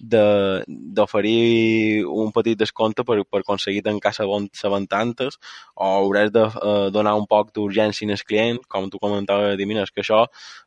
d'oferir 0.00 2.04
un 2.04 2.32
petit 2.34 2.58
descompte 2.58 3.04
per, 3.06 3.20
per 3.30 3.40
aconseguir 3.40 3.84
tancar 3.86 4.12
sabentantes 4.14 5.38
o 5.74 5.86
hauràs 5.86 6.32
de 6.34 6.44
eh, 6.44 6.90
donar 6.90 7.14
un 7.18 7.26
poc 7.30 7.54
d'urgència 7.54 8.08
al 8.10 8.26
client, 8.26 8.58
com 8.68 8.90
tu 8.90 8.98
comentaves, 8.98 9.56
dir, 9.56 9.68
mira, 9.70 9.86
és 9.86 9.94
que 9.94 10.02
això, 10.02 10.24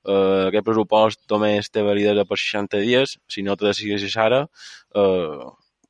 eh, 0.07 0.47
aquest 0.47 0.65
pressupost 0.65 1.23
només 1.29 1.69
té 1.69 1.83
validesa 1.83 2.25
per 2.25 2.39
60 2.39 2.83
dies, 2.85 3.17
si 3.27 3.43
no 3.43 3.55
te 3.55 3.67
decideixes 3.67 4.15
ara, 4.17 4.45
eh, 4.95 5.47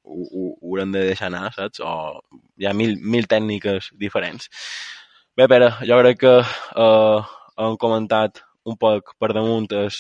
ho, 0.08 0.24
ho, 0.24 0.44
ho 0.62 0.72
haurem 0.72 0.92
de 0.92 1.06
deixar 1.12 1.30
anar, 1.32 1.52
saps? 1.56 1.82
O 1.84 2.22
hi 2.58 2.68
ha 2.68 2.74
mil, 2.74 2.98
mil 3.02 3.28
tècniques 3.30 3.92
diferents. 4.00 4.50
Bé, 5.38 5.48
Pere, 5.48 5.72
jo 5.86 6.00
crec 6.02 6.22
que 6.24 6.36
eh, 6.42 7.20
hem 7.62 7.78
comentat 7.78 8.42
un 8.68 8.76
poc 8.80 9.14
per 9.22 9.32
damunt 9.36 9.70
el, 9.72 9.92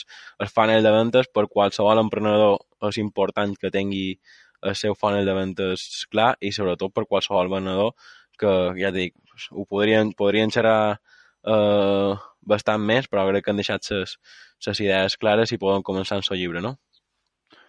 el 0.43 0.49
funnel 0.51 0.83
de 0.83 0.91
ventes 0.91 1.29
per 1.33 1.45
qualsevol 1.51 2.01
emprenedor 2.01 2.57
és 2.85 2.99
important 3.01 3.55
que 3.57 3.73
tingui 3.73 4.19
el 4.61 4.75
seu 4.75 4.95
funnel 4.95 5.25
de 5.25 5.35
ventes 5.37 6.05
clar 6.11 6.33
i 6.41 6.51
sobretot 6.53 6.93
per 6.93 7.05
qualsevol 7.05 7.49
venedor 7.51 7.93
que, 8.37 8.53
ja 8.77 8.91
dic, 8.93 9.13
ho 9.51 9.65
podrien, 9.69 10.13
podrien 10.17 10.53
xerrar 10.53 10.97
eh, 10.97 12.13
bastant 12.47 12.81
més, 12.81 13.07
però 13.09 13.27
crec 13.29 13.45
que 13.45 13.53
han 13.53 13.61
deixat 13.61 13.89
les 13.93 14.81
idees 14.81 15.17
clares 15.17 15.51
i 15.51 15.61
poden 15.61 15.85
començar 15.85 16.17
en 16.17 16.25
el 16.29 16.39
llibre, 16.39 16.61
no? 16.61 16.77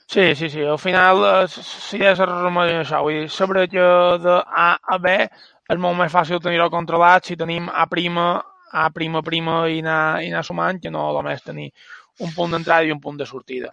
Sí, 0.09 0.35
sí, 0.35 0.49
sí. 0.49 0.63
Al 0.65 0.79
final, 0.79 1.49
si 1.53 1.99
ja 2.01 2.15
se 2.17 2.25
resumeix 2.25 2.73
això, 2.79 3.03
vull 3.05 3.19
dir, 3.19 3.29
saber 3.29 3.67
que 3.69 3.89
de 4.25 4.37
A 4.41 4.71
a 4.81 4.97
B 4.97 5.17
és 5.69 5.81
molt 5.85 5.99
més 5.99 6.13
fàcil 6.13 6.41
tenir-ho 6.41 6.71
controlat 6.73 7.29
si 7.29 7.37
tenim 7.37 7.69
A 7.69 7.85
prima, 7.93 8.31
A 8.73 8.89
prima 8.95 9.21
prima 9.23 9.59
i 9.69 9.83
anar, 9.85 10.23
i 10.25 10.31
anar 10.33 10.45
sumant 10.49 10.81
que 10.81 10.91
no 10.91 11.11
només 11.13 11.45
tenir 11.45 11.69
un 12.25 12.33
punt 12.33 12.57
d'entrada 12.57 12.89
i 12.89 12.95
un 12.95 13.03
punt 13.05 13.21
de 13.21 13.27
sortida. 13.29 13.69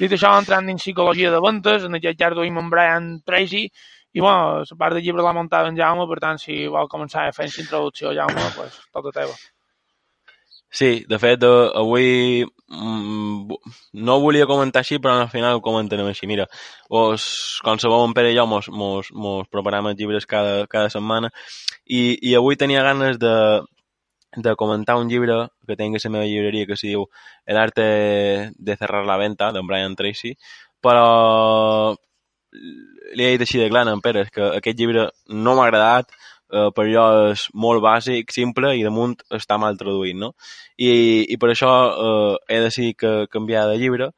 Dit 0.00 0.16
això, 0.16 0.32
entrant 0.40 0.68
en 0.72 0.80
psicologia 0.80 1.30
de 1.32 1.40
ventes, 1.44 1.84
en 1.84 1.98
aquest 1.98 2.18
cas 2.20 2.34
duim 2.36 2.56
en 2.56 2.70
Brian 2.72 3.08
Tracy, 3.26 3.66
i 4.12 4.20
bueno, 4.20 4.64
la 4.64 4.76
part 4.80 4.96
del 4.96 5.04
llibre 5.04 5.22
l'ha 5.22 5.36
muntat 5.36 5.68
en 5.68 5.76
Jaume, 5.78 6.08
per 6.10 6.18
tant, 6.24 6.40
si 6.40 6.64
vol 6.66 6.88
començar 6.90 7.28
a 7.28 7.34
fer 7.36 7.46
la 7.50 7.64
introducció, 7.64 8.14
Jaume, 8.16 8.46
pues, 8.56 8.80
tota 8.96 9.12
teva. 9.14 9.34
Sí, 10.70 11.04
de 11.10 11.18
fet, 11.18 11.42
uh, 11.42 11.66
avui 11.74 12.44
mm, 12.46 13.56
no 14.06 14.18
volia 14.22 14.46
comentar 14.46 14.84
així, 14.84 15.00
però 15.02 15.16
al 15.18 15.30
final 15.32 15.58
ho 15.58 15.62
comentarem 15.64 16.06
així. 16.06 16.28
Mira, 16.30 16.46
vos, 16.88 17.24
com 17.66 17.78
sabeu, 17.82 18.04
en 18.06 18.14
Pere 18.14 18.30
i 18.30 18.36
jo 18.38 18.46
mos, 18.46 18.70
mos, 18.70 19.10
mos 19.10 19.50
preparam 19.50 19.90
els 19.90 19.98
llibres 19.98 20.28
cada, 20.30 20.68
cada 20.70 20.92
setmana 20.94 21.32
i, 21.86 22.14
i 22.22 22.36
avui 22.38 22.58
tenia 22.58 22.84
ganes 22.86 23.18
de, 23.18 23.34
de 24.36 24.54
comentar 24.56 24.96
un 24.96 25.08
llibre 25.08 25.48
que 25.66 25.76
tinc 25.76 25.96
a 25.96 26.02
la 26.04 26.10
meva 26.10 26.26
llibreria 26.26 26.66
que 26.66 26.76
se 26.76 26.88
diu 26.88 27.06
El 27.46 27.56
arte 27.56 28.52
de 28.56 28.76
cerrar 28.76 29.04
la 29.06 29.18
venta, 29.18 29.50
d'en 29.52 29.66
Brian 29.66 29.96
Tracy, 29.96 30.36
però 30.80 31.94
li 32.52 33.24
he 33.24 33.30
dit 33.34 33.42
així 33.44 33.58
de 33.58 33.68
clar 33.70 33.86
en 33.88 34.00
Pere, 34.00 34.26
que 34.32 34.52
aquest 34.56 34.78
llibre 34.78 35.08
no 35.28 35.54
m'ha 35.56 35.66
agradat, 35.66 36.10
eh, 36.52 36.68
per 36.74 36.86
jo 36.90 37.06
és 37.30 37.46
molt 37.54 37.82
bàsic, 37.82 38.32
simple 38.34 38.74
i 38.78 38.84
damunt 38.86 39.16
està 39.30 39.58
mal 39.58 39.78
traduït, 39.78 40.18
no? 40.18 40.34
I, 40.78 40.90
i 41.28 41.38
per 41.38 41.52
això 41.52 41.72
eh, 41.90 42.36
he 42.48 42.60
decidit 42.66 42.98
que 43.02 43.14
canviar 43.30 43.66
de 43.70 43.78
llibre 43.82 44.10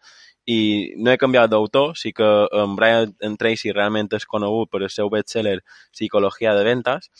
i 0.46 0.92
no 0.98 1.12
he 1.12 1.20
canviat 1.20 1.51
d'autor, 1.51 1.92
sí 1.96 2.12
que 2.12 2.29
en 2.62 2.77
Brian 2.77 3.37
Tracy 3.38 3.72
realment 3.72 4.11
és 4.18 4.27
conegut 4.27 4.70
per 4.72 4.83
el 4.83 4.90
seu 4.90 5.11
bestseller 5.11 5.61
Psicologia 5.92 6.55
de 6.59 6.64
Ventas, 6.66 7.11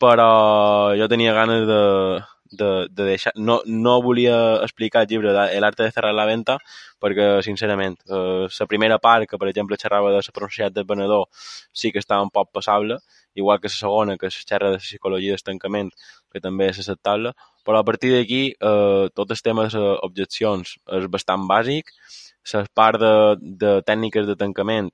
però 0.00 0.96
jo 0.96 1.08
tenia 1.12 1.34
ganes 1.36 1.66
de, 1.68 1.80
de, 2.50 2.88
de 2.90 3.04
deixar... 3.04 3.32
No, 3.36 3.60
no 3.66 4.00
volia 4.02 4.62
explicar 4.64 5.02
el 5.02 5.08
llibre 5.08 5.34
El 5.54 5.64
arte 5.64 5.82
de 5.82 5.92
cerrar 5.92 6.12
la 6.14 6.26
venta 6.26 6.58
perquè, 7.00 7.42
sincerament, 7.44 7.96
eh, 8.08 8.46
la 8.48 8.66
primera 8.66 8.98
part, 8.98 9.28
que 9.28 9.38
per 9.38 9.48
exemple 9.48 9.78
xerrava 9.80 10.10
de 10.10 10.20
la 10.20 10.34
pronunciat 10.34 10.72
del 10.72 10.88
venedor, 10.88 11.28
sí 11.72 11.92
que 11.92 12.00
estava 12.00 12.22
un 12.22 12.30
poc 12.30 12.50
passable, 12.52 12.98
igual 13.34 13.60
que 13.60 13.68
la 13.68 13.76
segona, 13.76 14.16
que 14.18 14.30
xerra 14.30 14.68
de 14.68 14.78
la 14.78 14.82
psicologia 14.82 15.36
d'estancament, 15.36 15.92
que 16.32 16.40
també 16.40 16.68
és 16.70 16.80
acceptable, 16.80 17.32
però 17.64 17.80
a 17.80 17.84
partir 17.84 18.12
d'aquí 18.14 18.42
eh, 18.52 19.06
tots 19.14 19.36
els 19.36 19.42
temes 19.42 19.74
eh, 19.74 19.94
objeccions 20.02 20.76
és 20.98 21.06
bastant 21.08 21.46
bàsic, 21.48 21.94
la 22.52 22.64
part 22.74 23.00
de, 23.00 23.14
de 23.40 23.78
tècniques 23.86 24.26
de 24.26 24.36
tancament, 24.36 24.90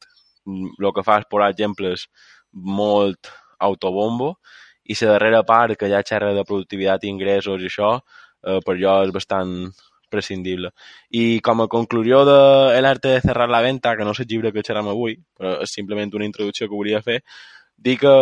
el 0.46 0.92
que 0.94 1.02
fa 1.06 1.20
és 1.22 1.28
posar 1.30 1.50
exemples 1.54 2.06
molt 2.52 3.30
autobombo, 3.58 4.36
i 4.88 4.96
la 5.00 5.12
darrera 5.16 5.42
part, 5.42 5.76
que 5.78 5.90
ja 5.90 6.04
xerra 6.06 6.32
de 6.34 6.44
productivitat 6.44 7.04
i 7.04 7.12
ingressos 7.12 7.62
i 7.62 7.70
això, 7.70 7.98
eh, 8.46 8.60
per 8.64 8.76
jo 8.80 8.94
és 9.04 9.12
bastant 9.12 9.52
prescindible. 10.10 10.70
I 11.10 11.40
com 11.40 11.60
a 11.60 11.68
conclusió 11.68 12.24
de 12.24 12.78
El 12.78 12.86
de 13.02 13.20
cerrar 13.20 13.48
la 13.48 13.60
venta, 13.60 13.96
que 13.96 14.04
no 14.04 14.12
és 14.12 14.20
el 14.20 14.26
llibre 14.30 14.52
que 14.52 14.62
xerram 14.62 14.88
avui, 14.88 15.18
però 15.36 15.60
és 15.62 15.70
simplement 15.70 16.14
una 16.14 16.24
introducció 16.24 16.68
que 16.68 16.74
volia 16.74 17.02
fer, 17.02 17.22
dir 17.76 17.98
que, 17.98 18.14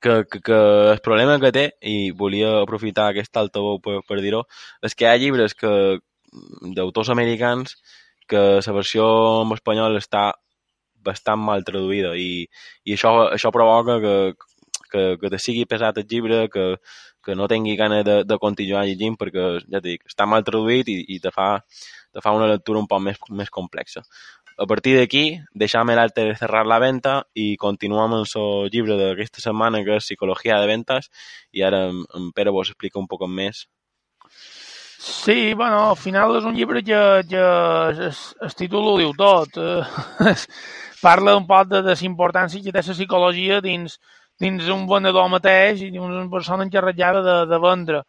que, 0.00 0.24
que, 0.30 0.40
que 0.40 0.58
el 0.92 1.00
problema 1.00 1.38
que 1.40 1.52
té, 1.52 1.66
i 1.82 2.10
volia 2.10 2.62
aprofitar 2.62 3.10
aquest 3.10 3.36
altaveu 3.36 3.80
per, 3.82 4.00
per 4.06 4.20
dir-ho, 4.22 4.44
és 4.82 4.94
que 4.94 5.06
hi 5.06 5.10
ha 5.10 5.20
llibres 5.20 5.54
que 5.54 5.98
d'autors 6.76 7.10
americans 7.10 7.78
que 8.28 8.42
la 8.66 8.72
versió 8.74 9.06
en 9.44 9.54
espanyol 9.54 9.96
està 9.98 10.32
bastant 11.06 11.38
mal 11.38 11.62
traduïda 11.64 12.16
i, 12.18 12.46
i 12.84 12.96
això, 12.96 13.12
això 13.30 13.52
provoca 13.54 14.00
que, 14.02 14.14
que, 14.92 15.04
que 15.20 15.30
te 15.32 15.40
sigui 15.42 15.66
pesat 15.68 15.98
el 16.02 16.06
llibre, 16.10 16.46
que, 16.52 16.66
que 17.24 17.34
no 17.34 17.48
tingui 17.50 17.76
ganes 17.76 18.04
de, 18.06 18.22
de 18.24 18.38
continuar 18.42 18.86
llegint 18.86 19.18
perquè, 19.20 19.46
ja 19.66 19.82
dic, 19.84 20.06
està 20.08 20.26
mal 20.30 20.46
traduït 20.46 20.88
i, 20.92 20.98
i 21.16 21.20
te, 21.20 21.34
fa, 21.34 21.54
te 22.14 22.24
fa 22.24 22.34
una 22.36 22.50
lectura 22.50 22.82
un 22.82 22.90
poc 22.90 23.02
més, 23.02 23.22
més 23.30 23.52
complexa. 23.52 24.04
A 24.56 24.64
partir 24.64 24.94
d'aquí, 24.96 25.24
deixam 25.52 25.90
l'arte 25.92 26.22
de 26.24 26.36
cerrar 26.40 26.62
la 26.64 26.78
venta 26.80 27.16
i 27.36 27.56
continuem 27.60 28.14
amb 28.16 28.22
el 28.24 28.70
llibre 28.72 28.96
d'aquesta 28.96 29.42
setmana, 29.44 29.82
que 29.84 29.98
és 29.98 30.06
Psicologia 30.06 30.56
de 30.62 30.70
Ventas, 30.70 31.10
i 31.52 31.64
ara 31.66 31.88
en, 31.90 32.04
en 32.16 32.30
Pere 32.32 32.54
vos 32.54 32.70
explica 32.72 32.98
un 33.02 33.10
poc 33.10 33.26
més. 33.28 33.66
Sí, 34.98 35.52
bueno, 35.52 35.90
al 35.90 35.98
final 36.00 36.38
és 36.38 36.46
un 36.48 36.56
llibre 36.56 36.80
que, 36.82 37.00
que 37.28 37.42
el, 37.42 38.16
el 38.48 38.54
títol 38.56 38.88
ho 38.88 38.96
diu 39.02 39.12
tot. 39.18 39.60
Parla 41.04 41.36
un 41.36 41.44
poc 41.46 41.68
de, 41.68 41.82
de 41.84 41.92
la 41.92 42.08
importància 42.08 42.62
que 42.64 42.72
té 42.72 42.80
la 42.80 42.96
psicologia 42.96 43.60
dins, 43.60 44.00
dins 44.40 44.68
un 44.72 44.84
venedor 44.88 45.28
mateix 45.32 45.82
i 45.86 45.90
una 45.98 46.26
persona 46.32 46.66
encarregada 46.66 47.22
de, 47.24 47.36
de 47.50 47.60
vendre. 47.62 48.02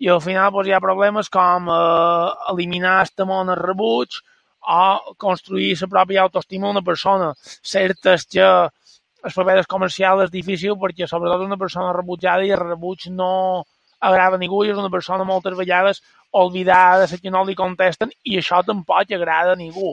I 0.00 0.08
al 0.12 0.22
final 0.24 0.52
doncs, 0.52 0.68
hi 0.68 0.74
ha 0.76 0.80
problemes 0.84 1.28
com 1.32 1.68
eh, 1.72 2.32
eliminar 2.52 2.98
el 3.04 3.28
món 3.28 3.52
al 3.52 3.60
rebuig 3.60 4.18
o 4.66 5.14
construir 5.20 5.76
la 5.80 5.88
pròpia 5.92 6.24
autoestima 6.24 6.68
d'una 6.68 6.84
persona. 6.84 7.32
Cert 7.62 8.10
és 8.12 8.26
que 8.26 8.46
el 8.46 9.34
paper 9.34 9.64
comercial 9.68 10.22
és 10.24 10.32
difícil 10.32 10.76
perquè 10.80 11.08
sobretot 11.08 11.44
una 11.44 11.60
persona 11.60 11.94
rebutjada 11.96 12.44
i 12.44 12.52
el 12.54 12.62
rebuig 12.62 13.08
no 13.10 13.64
agrada 14.00 14.36
a 14.36 14.40
ningú 14.40 14.64
i 14.64 14.72
és 14.72 14.78
una 14.80 14.92
persona 14.92 15.24
moltes 15.24 15.56
vegades 15.56 16.02
oblidada, 16.30 17.06
de 17.06 17.18
que 17.18 17.32
no 17.32 17.44
li 17.44 17.54
contesten 17.56 18.12
i 18.24 18.36
això 18.38 18.62
tampoc 18.64 19.12
agrada 19.12 19.54
a 19.54 19.60
ningú. 19.60 19.92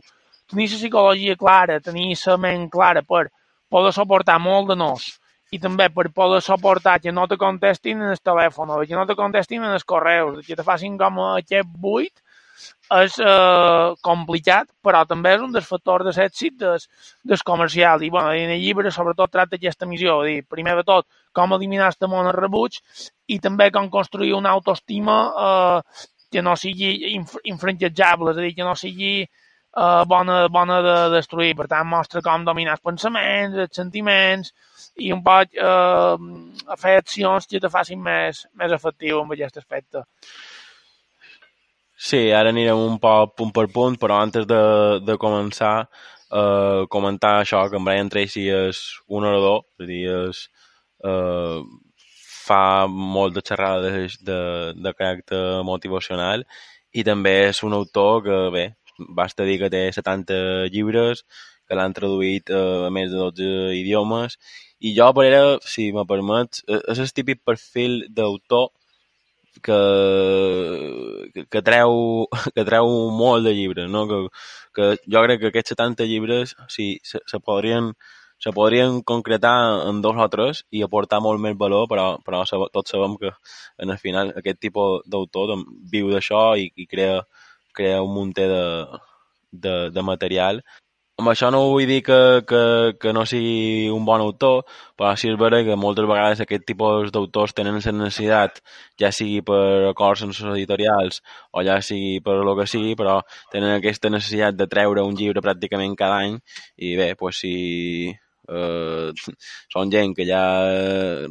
Tenir 0.50 0.70
la 0.70 0.78
psicologia 0.78 1.36
clara, 1.40 1.80
tenir 1.80 2.16
la 2.26 2.38
ment 2.38 2.70
clara 2.70 3.02
per 3.02 3.30
poder 3.70 3.94
suportar 3.96 4.40
molt 4.40 4.74
de 4.74 4.76
nos 4.76 5.14
i 5.54 5.60
també 5.62 5.90
per 5.94 6.10
poder 6.16 6.42
suportar 6.42 6.98
que 7.04 7.12
no 7.14 7.28
te 7.30 7.38
contestin 7.38 8.02
en 8.02 8.14
el 8.14 8.22
telèfon, 8.30 8.74
que 8.90 8.98
no 8.98 9.06
te 9.06 9.16
contestin 9.20 9.64
en 9.64 9.76
els 9.78 9.86
correus, 9.86 10.46
que 10.48 10.58
te 10.58 10.66
facin 10.66 10.98
com 10.98 11.20
aquest 11.34 11.70
buit, 11.86 12.24
és 12.94 13.18
eh, 13.20 13.94
complicat, 14.06 14.70
però 14.86 15.04
també 15.10 15.34
és 15.36 15.44
un 15.44 15.54
dels 15.54 15.68
factors 15.68 16.06
de 16.08 16.14
l'èxit 16.16 16.56
des, 16.62 16.88
des 17.34 17.44
comercial. 17.44 18.04
I, 18.06 18.10
bueno, 18.14 18.34
en 18.38 18.54
el 18.54 18.62
llibre 18.62 18.92
sobretot 18.94 19.32
tracta 19.34 19.58
aquesta 19.60 19.90
missió, 19.90 20.22
dir, 20.28 20.44
primer 20.50 20.76
de 20.80 20.86
tot, 20.88 21.08
com 21.34 21.56
eliminar 21.58 21.90
el 21.92 22.00
temor 22.00 22.30
al 22.30 22.38
rebuig 22.38 22.80
i 23.28 23.40
també 23.44 23.70
com 23.74 23.90
construir 23.94 24.34
una 24.38 24.54
autoestima 24.54 25.18
eh, 25.46 26.04
que 26.34 26.42
no 26.46 26.56
sigui 26.58 27.14
inf 27.14 27.38
infranquejable, 27.46 28.34
és 28.34 28.38
a 28.38 28.46
dir, 28.46 28.54
que 28.58 28.68
no 28.68 28.76
sigui 28.78 29.16
bona, 30.08 30.48
bona 30.54 30.80
de 30.86 30.96
destruir. 31.16 31.56
Per 31.58 31.68
tant, 31.68 31.88
mostra 31.90 32.22
com 32.22 32.46
dominar 32.46 32.78
els 32.78 32.86
pensaments, 32.86 33.58
els 33.66 33.76
sentiments 33.76 34.54
i 35.02 35.12
un 35.14 35.24
poc 35.26 35.56
eh, 35.58 36.18
fer 36.80 36.98
accions 37.02 37.48
que 37.50 37.62
te 37.62 37.72
facin 37.74 38.02
més, 38.02 38.46
més 38.60 38.72
efectiu 38.72 39.22
en 39.24 39.32
aquest 39.34 39.58
aspecte. 39.64 40.04
Sí, 41.98 42.32
ara 42.36 42.52
anirem 42.52 42.78
un 42.78 42.98
poc 43.00 43.38
punt 43.38 43.54
per 43.56 43.70
punt, 43.72 43.96
però 44.02 44.20
antes 44.20 44.46
de, 44.50 44.64
de 45.06 45.16
començar, 45.18 45.88
eh, 46.34 46.84
comentar 46.90 47.38
això, 47.40 47.64
que 47.70 47.80
en 47.80 47.88
Brian 47.88 48.12
Tracy 48.12 48.50
és 48.52 48.84
un 49.08 49.26
orador, 49.30 49.64
és 49.80 49.86
a 49.86 49.90
dir, 49.90 50.04
és, 50.28 50.44
eh, 51.08 51.62
fa 52.44 52.86
molt 52.92 53.38
de 53.38 53.44
xerrada 53.48 53.88
de, 53.88 54.08
de, 54.30 54.40
de 54.76 54.94
caràcter 54.98 55.64
motivacional 55.64 56.44
i 56.92 57.06
també 57.08 57.36
és 57.48 57.64
un 57.64 57.74
autor 57.78 58.24
que, 58.26 58.40
bé, 58.54 58.66
basta 58.98 59.48
dir 59.48 59.60
que 59.62 59.72
té 59.74 59.88
70 59.96 60.70
llibres, 60.74 61.26
que 61.68 61.78
l'han 61.80 61.96
traduït 61.96 62.52
a 62.54 62.92
més 62.94 63.12
de 63.12 63.18
12 63.18 63.50
idiomes, 63.80 64.38
i 64.84 64.94
jo, 64.98 65.10
per 65.16 65.28
era, 65.30 65.44
si 65.64 65.92
me 65.96 66.04
permets, 66.08 66.64
és 66.68 67.00
el 67.00 67.12
típic 67.16 67.44
perfil 67.48 68.02
d'autor 68.12 68.72
que, 69.62 69.78
que, 71.34 71.46
que, 71.46 71.62
treu, 71.62 72.28
que 72.56 72.66
treu 72.66 72.90
molt 73.12 73.46
de 73.48 73.54
llibres, 73.54 73.90
no? 73.90 74.08
que, 74.10 74.20
que 74.76 74.90
jo 75.06 75.24
crec 75.28 75.42
que 75.42 75.54
aquests 75.54 75.76
70 75.76 76.10
llibres 76.10 76.56
sí, 76.68 76.98
se, 77.04 77.22
se, 77.26 77.40
podrien, 77.40 77.94
se 78.44 78.52
podrien 78.56 79.02
concretar 79.02 79.56
en 79.90 80.02
dos 80.02 80.18
o 80.18 80.28
tres 80.34 80.64
i 80.72 80.84
aportar 80.84 81.22
molt 81.24 81.42
més 81.44 81.56
valor, 81.60 81.88
però, 81.92 82.08
però 82.26 82.44
tots 82.74 82.96
sabem 82.96 83.18
que 83.22 83.32
en 83.78 83.94
el 83.94 84.02
final 84.02 84.34
aquest 84.36 84.60
tipus 84.68 85.06
d'autor 85.08 85.56
viu 85.92 86.12
d'això 86.12 86.46
i, 86.60 86.72
i 86.76 86.90
crea, 86.90 87.22
crea 87.74 88.02
un 88.06 88.14
munter 88.14 88.48
de, 88.50 88.64
de, 89.52 89.76
de 89.92 90.02
material. 90.02 90.64
Amb 91.22 91.30
això 91.30 91.52
no 91.54 91.60
vull 91.70 91.86
dir 91.86 92.00
que, 92.02 92.16
que, 92.50 92.62
que 93.02 93.12
no 93.14 93.22
sigui 93.30 93.90
un 93.94 94.06
bon 94.06 94.22
autor, 94.24 94.64
però 94.98 95.12
sí 95.22 95.30
és 95.30 95.38
vera 95.38 95.60
que 95.68 95.76
moltes 95.78 96.08
vegades 96.10 96.42
aquest 96.42 96.66
tipus 96.66 97.14
d'autors 97.14 97.54
tenen 97.54 97.78
la 97.78 97.94
necessitat, 98.00 98.58
ja 99.00 99.12
sigui 99.14 99.44
per 99.46 99.92
acords 99.92 100.24
en 100.26 100.34
les 100.34 100.42
editorials 100.56 101.22
o 101.52 101.62
ja 101.68 101.78
sigui 101.86 102.18
per 102.26 102.40
el 102.42 102.52
que 102.58 102.66
sigui, 102.74 102.96
però 102.98 103.20
tenen 103.54 103.76
aquesta 103.76 104.10
necessitat 104.10 104.58
de 104.58 104.68
treure 104.74 105.06
un 105.06 105.14
llibre 105.20 105.46
pràcticament 105.46 105.94
cada 106.02 106.18
any 106.26 106.40
i 106.78 106.96
bé, 106.98 107.14
pues, 107.16 107.46
si 107.46 107.54
eh, 108.50 109.12
són 109.72 109.92
gent 109.94 110.16
que 110.18 110.28
ja 110.28 110.44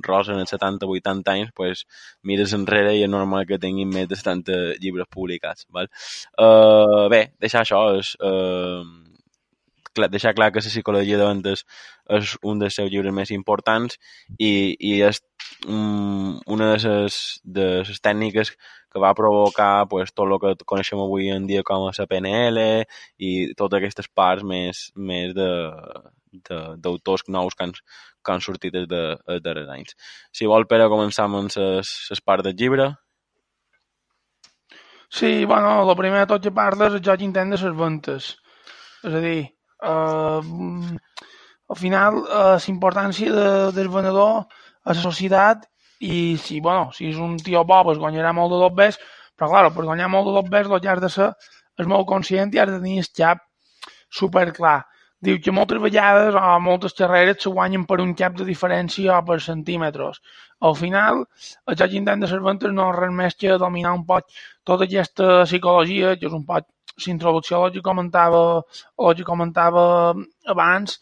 rosen 0.06 0.40
els 0.42 0.52
70-80 0.54 1.32
anys, 1.34 1.52
pues, 1.56 1.84
mires 2.22 2.54
enrere 2.56 2.96
i 2.96 3.04
és 3.04 3.12
normal 3.12 3.46
que 3.46 3.60
tinguin 3.62 3.92
més 3.92 4.08
de 4.08 4.18
70 4.18 4.80
llibres 4.82 5.10
publicats. 5.10 5.66
Val? 5.70 5.90
Eh, 6.38 7.08
bé, 7.12 7.24
deixar 7.40 7.64
això 7.66 7.86
és... 7.98 8.16
Eh, 8.20 9.08
deixar 10.08 10.32
clar 10.32 10.50
que 10.52 10.60
la 10.60 10.64
psicologia 10.64 11.18
de 11.20 11.26
vendes 11.26 11.66
és 12.16 12.36
un 12.42 12.58
dels 12.58 12.74
seus 12.78 12.90
llibres 12.90 13.12
més 13.12 13.30
importants 13.30 13.98
i, 14.38 14.72
i 14.80 15.02
és 15.04 15.20
um, 15.68 16.38
una 16.46 16.70
de 16.72 16.78
les, 17.04 17.18
de 17.44 17.66
les 17.84 18.00
tècniques 18.00 18.54
que 18.92 19.02
va 19.04 19.14
provocar 19.14 19.86
pues, 19.88 20.12
tot 20.12 20.28
el 20.28 20.38
que 20.40 20.64
coneixem 20.64 21.00
avui 21.00 21.28
en 21.32 21.46
dia 21.46 21.62
com 21.62 21.86
a 21.88 21.92
la 21.98 22.08
PNL 22.08 22.58
i 23.18 23.52
totes 23.56 23.78
aquestes 23.78 24.08
parts 24.08 24.44
més, 24.44 24.90
més 24.96 25.36
de, 25.36 25.48
d'autors 26.32 27.24
nous 27.28 27.54
que 27.54 27.64
han, 27.64 27.72
que 28.24 28.32
han 28.32 28.44
sortit 28.44 28.74
des 28.74 28.88
de, 28.88 29.02
darrers 29.44 29.70
anys. 29.76 29.96
Si 30.32 30.48
vol, 30.48 30.66
Pere, 30.70 30.90
començar 30.92 31.28
amb 31.28 31.50
les 31.52 32.22
parts 32.24 32.46
del 32.46 32.56
llibre. 32.56 32.92
Sí, 35.12 35.44
bueno, 35.44 35.82
el 35.84 35.96
primer 35.96 36.22
de 36.22 36.28
tot 36.30 36.44
que 36.44 36.54
parles 36.56 36.94
és 36.96 37.04
jo 37.04 37.16
que 37.18 37.26
intent 37.26 37.52
de 37.52 37.58
les 37.60 37.76
ventes. 37.76 38.30
És 39.04 39.16
a 39.18 39.20
dir, 39.20 39.40
eh, 39.44 40.40
al 41.72 41.76
final 41.76 42.22
eh, 42.22 42.56
la 42.56 42.72
importància 42.72 43.32
de, 43.34 43.50
del 43.76 43.90
venedor 43.92 44.46
a 44.84 44.94
la 44.94 45.00
societat 45.00 45.66
i 46.00 46.36
si, 46.40 46.60
bueno, 46.60 46.90
si 46.96 47.10
és 47.10 47.18
un 47.20 47.36
tio 47.38 47.62
bo 47.68 47.82
pues 47.86 48.00
guanyarà 48.00 48.32
molt 48.34 48.54
de 48.54 48.62
dobbers, 48.62 48.98
però 49.36 49.50
clar, 49.52 49.70
per 49.74 49.84
guanyar 49.86 50.08
molt 50.10 50.28
de 50.28 50.34
dobbers 50.38 50.70
el 50.70 50.80
que 50.80 50.90
has 50.90 51.02
de 51.02 51.10
ser 51.12 51.28
és 51.80 51.88
molt 51.88 52.08
conscient 52.08 52.52
i 52.52 52.60
has 52.62 52.70
de 52.70 52.78
tenir 52.80 52.98
el 53.02 53.08
xap 53.20 53.44
super 54.12 54.48
clar. 54.56 54.82
Diu 55.22 55.38
que 55.42 55.54
moltes 55.54 55.78
vegades 55.82 56.34
o 56.34 56.58
moltes 56.62 56.96
carreres 56.98 57.42
se 57.44 57.50
guanyen 57.56 57.84
per 57.86 58.00
un 58.02 58.14
cap 58.18 58.34
de 58.38 58.46
diferència 58.48 59.18
o 59.18 59.24
per 59.28 59.38
centímetres. 59.44 60.18
Al 60.68 60.74
final, 60.78 61.22
el 61.70 61.78
joc 61.78 61.94
intent 61.98 62.24
de 62.24 62.30
ser 62.30 62.40
no 62.42 62.88
és 62.90 62.98
res 62.98 63.14
més 63.20 63.38
que 63.38 63.58
dominar 63.58 63.94
un 63.98 64.04
poc 64.06 64.26
tota 64.64 64.84
aquesta 64.88 65.44
psicologia, 65.44 66.16
que 66.16 66.26
és 66.26 66.36
un 66.40 66.44
poc 66.44 66.66
l'introducció 67.06 67.64
el 67.66 67.72
que 67.72 67.82
comentava, 67.82 68.42
el 68.98 69.14
que 69.16 69.24
comentava 69.24 69.84
abans, 70.54 70.98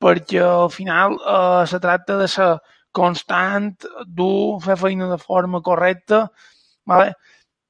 perquè 0.00 0.42
al 0.42 0.70
final 0.70 1.16
eh, 1.18 1.66
se 1.66 1.80
tracta 1.80 2.18
de 2.18 2.28
ser 2.28 2.50
constant, 2.92 3.72
dur, 4.06 4.60
fer 4.64 4.76
feina 4.80 5.08
de 5.12 5.18
forma 5.18 5.60
correcta, 5.62 6.28
vale? 6.86 7.14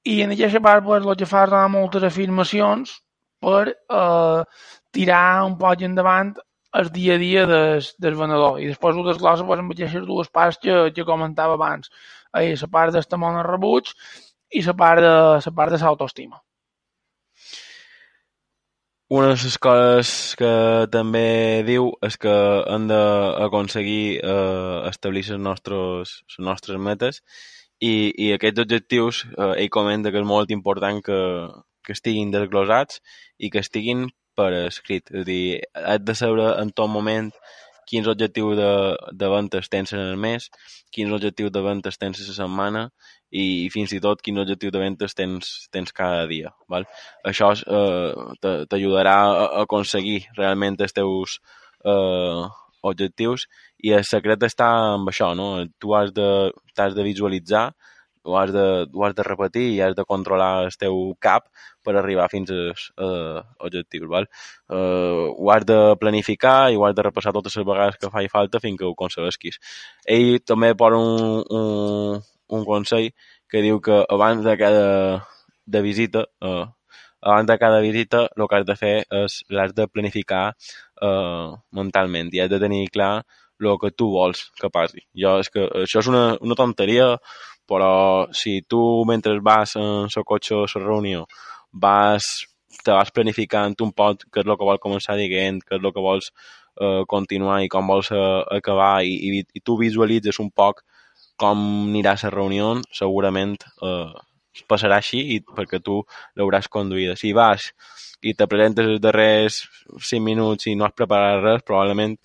i 0.08 0.22
en 0.24 0.32
aquesta 0.32 0.60
part 0.64 0.84
pues, 0.84 1.04
el 1.04 1.16
que 1.20 1.26
fas 1.28 1.52
és 1.52 1.70
moltes 1.72 2.04
afirmacions 2.06 2.94
per 3.44 3.64
eh, 3.68 4.42
tirar 4.98 5.44
un 5.46 5.56
poc 5.60 5.86
endavant 5.86 6.34
el 6.78 6.90
dia 6.92 7.14
a 7.14 7.22
dia 7.22 7.46
del, 7.46 7.84
del 7.98 8.18
venedor 8.18 8.58
i 8.60 8.68
després 8.68 8.98
ho 8.98 9.04
desglossa 9.06 9.46
pues, 9.46 9.62
amb 9.62 9.72
aquestes 9.74 10.04
dues 10.06 10.28
parts 10.28 10.58
que, 10.62 10.90
que 10.94 11.06
comentava 11.08 11.56
abans. 11.56 11.92
Ahí, 12.32 12.54
la 12.60 12.68
part 12.68 12.98
temor 13.08 13.38
al 13.38 13.46
rebuig 13.46 13.94
i 14.52 14.62
la 14.66 14.74
part 14.76 15.00
de 15.04 15.14
la 15.46 15.54
part 15.56 15.72
de 15.72 15.80
l'autoestima. 15.80 16.42
Una 19.08 19.30
de 19.32 19.36
les 19.40 19.56
coses 19.56 20.08
que 20.36 20.52
també 20.92 21.62
diu 21.64 21.86
és 22.04 22.18
que 22.20 22.34
hem 22.74 22.90
d'aconseguir 22.90 24.18
eh, 24.20 24.88
establir 24.90 25.22
les 25.30 25.40
nostres, 25.40 26.18
les 26.28 26.44
nostres 26.50 26.76
metes 26.76 27.22
i, 27.80 28.12
i 28.12 28.34
aquests 28.34 28.60
objectius 28.66 29.22
eh, 29.30 29.54
ell 29.62 29.72
comenta 29.72 30.12
que 30.12 30.20
és 30.20 30.28
molt 30.28 30.52
important 30.52 31.00
que, 31.06 31.20
que 31.80 31.96
estiguin 31.96 32.34
desglosats 32.34 33.00
i 33.38 33.48
que 33.48 33.64
estiguin 33.64 34.10
per 34.38 34.50
escrit. 34.64 35.10
És 35.12 35.24
a 35.24 35.28
dir, 35.28 35.42
has 35.74 36.04
de 36.06 36.14
saber 36.18 36.52
en 36.62 36.70
tot 36.70 36.90
moment 36.90 37.32
quins 37.88 38.08
objectius 38.10 38.56
de, 38.58 38.72
de 39.20 39.28
ventes 39.32 39.70
tens 39.72 39.94
en 39.96 40.02
el 40.04 40.16
mes, 40.20 40.50
quins 40.94 41.12
objectius 41.16 41.52
de 41.54 41.62
ventes 41.64 41.96
tens 42.00 42.20
la 42.20 42.34
setmana 42.36 42.82
i 43.30 43.68
fins 43.72 43.92
i 43.96 44.00
tot 44.04 44.22
quin 44.24 44.40
objectiu 44.40 44.72
de 44.72 44.80
ventes 44.80 45.16
tens, 45.16 45.50
tens 45.72 45.92
cada 45.96 46.26
dia. 46.28 46.52
Val? 46.72 46.86
Això 47.28 47.50
eh, 47.56 48.12
t'ajudarà 48.40 49.16
a 49.28 49.48
aconseguir 49.64 50.22
realment 50.36 50.78
els 50.80 50.96
teus 50.96 51.38
eh, 51.84 52.44
objectius 52.88 53.46
i 53.84 53.92
el 53.96 54.04
secret 54.08 54.42
està 54.46 54.68
en 54.94 55.08
això, 55.08 55.34
no? 55.36 55.66
Tu 55.80 55.94
has 55.96 56.12
de, 56.16 56.28
has 56.78 56.96
de 56.96 57.04
visualitzar, 57.06 57.70
ho 58.28 58.36
has, 58.38 58.52
de, 58.54 58.64
ho 58.92 59.04
has 59.06 59.14
de 59.16 59.24
repetir 59.26 59.64
i 59.72 59.80
has 59.84 59.96
de 59.96 60.04
controlar 60.04 60.50
el 60.66 60.76
teu 60.80 60.98
cap 61.24 61.48
per 61.84 61.96
arribar 61.96 62.28
fins 62.32 62.52
als 62.54 62.88
eh, 63.00 63.40
objectius. 63.66 64.08
Val? 64.12 64.28
Eh, 64.70 65.26
ho 65.32 65.52
has 65.54 65.66
de 65.68 65.78
planificar 66.00 66.70
i 66.72 66.76
ho 66.78 66.86
has 66.86 66.96
de 66.98 67.06
repassar 67.08 67.34
totes 67.36 67.56
les 67.58 67.68
vegades 67.68 67.98
que 68.00 68.12
faci 68.14 68.32
falta 68.32 68.62
fins 68.64 68.78
que 68.78 68.86
ho 68.88 68.94
aconseguisquis. 68.96 69.60
Ell 70.18 70.38
també 70.52 70.74
posa 70.78 71.00
un, 71.00 71.42
un, 71.60 72.22
un 72.58 72.66
consell 72.68 73.10
que 73.48 73.64
diu 73.64 73.80
que 73.80 74.02
abans 74.08 74.44
de 74.44 74.56
cada 74.60 74.88
de 75.68 75.82
visita, 75.84 76.24
eh, 76.40 76.64
abans 77.20 77.48
de 77.48 77.58
cada 77.58 77.80
visita 77.80 78.28
el 78.36 78.46
que 78.48 78.56
has 78.56 78.68
de 78.68 78.76
fer 78.76 78.94
és 79.24 79.42
l'has 79.52 79.74
de 79.76 79.88
planificar 79.88 80.44
eh, 80.52 81.50
mentalment 81.80 82.32
i 82.32 82.40
has 82.44 82.50
de 82.52 82.60
tenir 82.62 82.86
clar 82.94 83.12
el 83.60 83.78
que 83.82 83.90
tu 83.90 84.10
vols 84.12 84.44
que 84.60 84.70
passi. 84.70 85.02
Jo, 85.22 85.38
és 85.42 85.50
que 85.50 85.66
això 85.82 86.02
és 86.02 86.08
una, 86.10 86.24
una 86.40 86.56
tonteria, 86.58 87.16
però 87.68 88.28
si 88.32 88.62
tu 88.66 88.80
mentre 89.08 89.38
vas 89.44 89.76
en 89.76 90.08
el 90.08 90.24
cotxe 90.24 90.54
a 90.56 90.64
la 90.66 90.84
reunió 90.84 91.26
vas, 91.72 92.46
te 92.84 92.92
vas 92.92 93.10
planificant 93.12 93.76
un 93.84 93.92
poc 93.92 94.24
què 94.32 94.42
és 94.42 94.46
el 94.48 94.56
que 94.56 94.68
vols 94.70 94.84
començar 94.84 95.18
dient, 95.20 95.60
què 95.64 95.76
és 95.76 95.84
el 95.84 95.92
que 95.92 96.04
vols 96.04 96.30
eh, 96.80 97.02
continuar 97.08 97.62
i 97.64 97.68
com 97.68 97.86
vols 97.86 98.10
eh, 98.12 98.42
acabar 98.56 99.02
i, 99.04 99.14
i, 99.14 99.44
i 99.54 99.60
tu 99.60 99.76
visualitzes 99.80 100.40
un 100.40 100.50
poc 100.50 100.84
com 101.38 101.60
anirà 101.90 102.16
la 102.22 102.30
reunió, 102.34 102.72
segurament 102.90 103.54
eh, 103.82 104.10
passarà 104.66 104.98
així 104.98 105.20
i 105.36 105.38
perquè 105.44 105.78
tu 105.84 106.00
l'hauràs 106.36 106.68
conduïda. 106.72 107.14
Si 107.16 107.32
vas 107.32 107.70
i 108.26 108.34
te 108.34 108.48
presentes 108.50 108.86
els 108.86 109.00
darrers 109.00 109.60
5 109.94 110.22
minuts 110.24 110.66
i 110.66 110.74
no 110.74 110.86
has 110.86 110.96
preparat 110.96 111.42
res, 111.44 111.66
probablement 111.66 112.16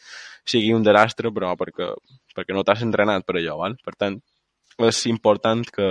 sigui 0.46 0.74
un 0.74 0.84
desastre, 0.84 1.30
però 1.32 1.54
perquè, 1.60 1.92
perquè 2.34 2.56
no 2.56 2.64
t'has 2.66 2.82
entrenat 2.86 3.26
per 3.28 3.38
allò, 3.38 3.60
val? 3.62 3.78
Per 3.86 3.94
tant, 3.96 4.18
és 4.80 5.06
important 5.10 5.64
que, 5.76 5.90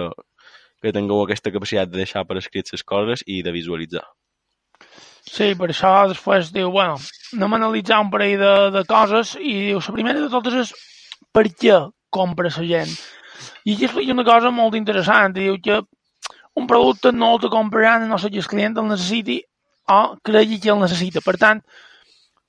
que 0.82 0.92
tingueu 0.94 1.22
aquesta 1.22 1.52
capacitat 1.54 1.90
de 1.92 2.02
deixar 2.02 2.24
per 2.26 2.38
escrit 2.40 2.72
les 2.72 2.82
coses 2.82 3.22
i 3.26 3.42
de 3.42 3.54
visualitzar. 3.54 4.04
Sí, 5.22 5.52
per 5.54 5.68
això 5.70 5.92
després 6.10 6.50
diu, 6.52 6.72
bueno, 6.74 6.98
anem 7.36 7.54
a 7.54 7.58
analitzar 7.60 8.00
un 8.02 8.10
parell 8.10 8.40
de, 8.40 8.54
de 8.74 8.82
coses 8.88 9.36
i 9.38 9.52
diu, 9.68 9.78
la 9.78 9.94
primera 9.94 10.20
de 10.24 10.30
totes 10.32 10.58
és 10.64 10.72
per 11.32 11.46
què 11.46 11.78
compra 12.10 12.50
la 12.50 12.66
gent. 12.66 12.90
I 13.64 13.74
aquí 13.74 13.86
explica 13.86 14.12
una 14.12 14.26
cosa 14.26 14.50
molt 14.50 14.74
interessant, 14.74 15.34
diu 15.36 15.56
que 15.62 15.78
un 16.58 16.66
producte 16.66 17.12
no 17.12 17.32
el 17.34 17.40
te 17.40 17.48
compraran 17.48 18.08
no 18.08 18.18
sé 18.18 18.28
si 18.28 18.42
el 18.42 18.50
client 18.50 18.76
el 18.76 18.90
necessiti 18.90 19.38
o 19.88 20.16
cregui 20.22 20.58
que 20.60 20.70
el 20.74 20.82
necessita. 20.82 21.22
Per 21.24 21.36
tant, 21.38 21.62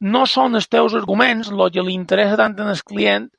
no 0.01 0.25
són 0.27 0.57
els 0.59 0.67
teus 0.67 0.97
arguments 0.97 1.51
el 1.53 1.63
que 1.71 1.85
li 1.85 1.95
interessa 1.95 2.39
tant 2.41 2.59
al 2.59 2.81
client, 2.81 3.29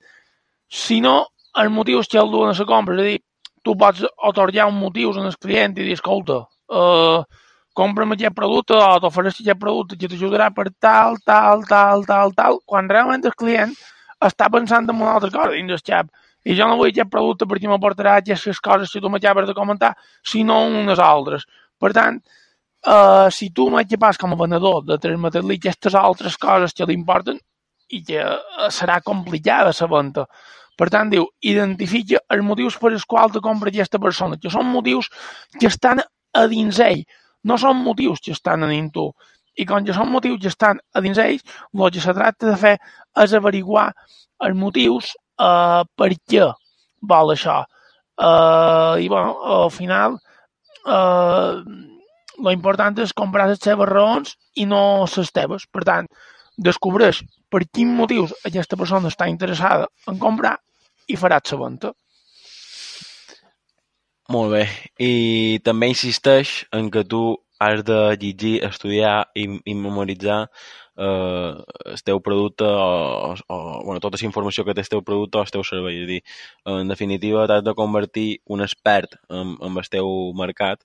sinó 0.70 1.26
els 1.62 1.72
motius 1.72 2.10
que 2.10 2.18
el 2.20 2.30
duen 2.32 2.50
a 2.50 2.58
la 2.58 2.66
compra. 2.68 2.96
És 2.96 3.00
a 3.00 3.08
dir, 3.08 3.20
tu 3.64 3.76
pots 3.80 4.04
otorgar 4.30 4.68
un 4.68 4.78
motius 4.78 5.16
al 5.18 5.34
client 5.40 5.78
i 5.78 5.86
dir, 5.86 5.96
escolta, 5.96 6.42
uh, 6.68 7.24
compra'm 7.74 8.14
aquest 8.14 8.36
producte 8.36 8.76
o 8.76 9.00
t'ofereixo 9.02 9.42
aquest 9.42 9.60
producte 9.60 9.98
que 9.98 10.10
t'ajudarà 10.10 10.50
per 10.54 10.68
tal, 10.80 11.18
tal, 11.24 11.64
tal, 11.70 12.04
tal, 12.10 12.34
tal, 12.36 12.60
quan 12.66 12.90
realment 12.90 13.24
el 13.24 13.34
client 13.38 13.72
està 14.24 14.50
pensant 14.52 14.86
en 14.88 15.00
una 15.00 15.16
altra 15.16 15.32
cosa 15.32 15.56
dins 15.56 15.72
el 15.74 15.82
xap. 15.82 16.12
I 16.44 16.54
jo 16.58 16.68
no 16.68 16.76
vull 16.76 16.92
aquest 16.92 17.10
producte 17.10 17.48
perquè 17.48 17.70
m'aportarà 17.70 18.18
aquestes 18.20 18.60
coses 18.60 18.92
que 18.92 19.00
tu 19.00 19.10
m'acabes 19.10 19.48
de 19.48 19.56
comentar, 19.56 19.94
sinó 20.22 20.60
unes 20.68 21.00
altres. 21.00 21.46
Per 21.80 21.90
tant, 21.96 22.20
uh, 22.86 23.30
si 23.32 23.48
tu 23.56 23.70
no 23.72 23.80
ets 23.80 23.90
capaç 23.96 24.20
com 24.20 24.36
a 24.36 24.40
venedor 24.42 24.84
de 24.84 25.00
transmetre-li 25.00 25.56
aquestes 25.56 25.96
altres 25.96 26.36
coses 26.36 26.76
que 26.76 26.86
li 26.86 26.96
importen, 27.00 27.40
i 27.90 28.02
que 28.04 28.20
uh, 28.20 28.68
serà 28.72 29.00
complicada 29.04 29.72
la 29.80 29.88
venda. 29.96 30.26
Per 30.78 30.88
tant, 30.90 31.10
diu, 31.12 31.28
identifica 31.46 32.20
els 32.34 32.42
motius 32.46 32.78
per 32.80 32.92
els 32.92 33.04
quals 33.06 33.34
te 33.36 33.42
compra 33.44 33.70
aquesta 33.70 34.00
persona, 34.02 34.38
que 34.40 34.50
són 34.50 34.66
motius 34.72 35.10
que 35.60 35.70
estan 35.70 36.02
a 36.34 36.46
dins 36.50 36.80
ell, 36.82 37.04
no 37.44 37.58
són 37.60 37.82
motius 37.84 38.22
que 38.24 38.34
estan 38.34 38.64
a 38.64 38.70
dins 38.72 38.92
tu. 38.94 39.08
I 39.54 39.66
quan 39.68 39.86
ja 39.86 39.94
són 39.94 40.10
motius 40.10 40.40
que 40.42 40.50
estan 40.50 40.80
a 40.92 41.02
dins 41.04 41.20
ells, 41.22 41.44
el 41.74 41.90
que 41.94 42.02
se 42.02 42.14
tracta 42.16 42.50
de 42.50 42.56
fer 42.58 42.74
és 43.22 43.34
averiguar 43.38 43.92
els 44.42 44.58
motius 44.58 45.12
uh, 45.38 45.86
per 45.94 46.10
què 46.26 46.48
vol 47.06 47.34
això. 47.36 47.62
Uh, 48.18 48.98
I, 48.98 49.08
bueno, 49.10 49.38
al 49.62 49.70
final, 49.74 50.18
lo 50.84 52.52
important 52.52 52.98
és 53.00 53.14
comprar 53.16 53.46
les 53.48 53.62
seves 53.62 53.88
raons 53.88 54.34
i 54.58 54.66
no 54.66 55.06
les 55.06 55.32
teves. 55.32 55.66
Per 55.70 55.84
tant, 55.86 56.10
descobreix 56.58 57.22
per 57.54 57.62
quins 57.70 57.94
motius 57.94 58.34
aquesta 58.48 58.78
persona 58.80 59.12
està 59.12 59.28
interessada 59.30 59.86
en 60.10 60.18
comprar 60.18 60.56
i 61.06 61.18
faràs 61.20 61.52
la 61.54 61.60
venda. 61.60 61.92
Molt 64.34 64.54
bé. 64.56 64.64
I 64.98 65.60
també 65.62 65.90
insisteix 65.92 66.64
en 66.74 66.90
que 66.90 67.04
tu 67.06 67.22
has 67.58 67.84
de 67.84 68.16
llegir, 68.20 68.64
estudiar 68.64 69.28
i, 69.34 69.46
i 69.64 69.74
memoritzar 69.74 70.48
eh, 70.96 71.54
el 71.92 72.02
teu 72.04 72.20
producte 72.20 72.64
o, 72.64 73.34
o 73.48 73.58
bueno, 73.84 74.00
tota 74.00 74.18
la 74.20 74.26
informació 74.26 74.64
que 74.64 74.74
té 74.74 74.82
el 74.84 74.90
teu 74.90 75.02
producte 75.06 75.38
o 75.38 75.44
el 75.44 75.52
teu 75.54 75.64
servei. 75.66 76.00
És 76.02 76.04
a 76.04 76.10
dir, 76.10 76.20
en 76.74 76.90
definitiva, 76.90 77.46
t'has 77.46 77.64
de 77.64 77.74
convertir 77.78 78.28
un 78.46 78.64
expert 78.66 79.18
en, 79.30 79.56
en 79.60 79.78
el 79.82 79.90
teu 79.90 80.10
mercat 80.38 80.82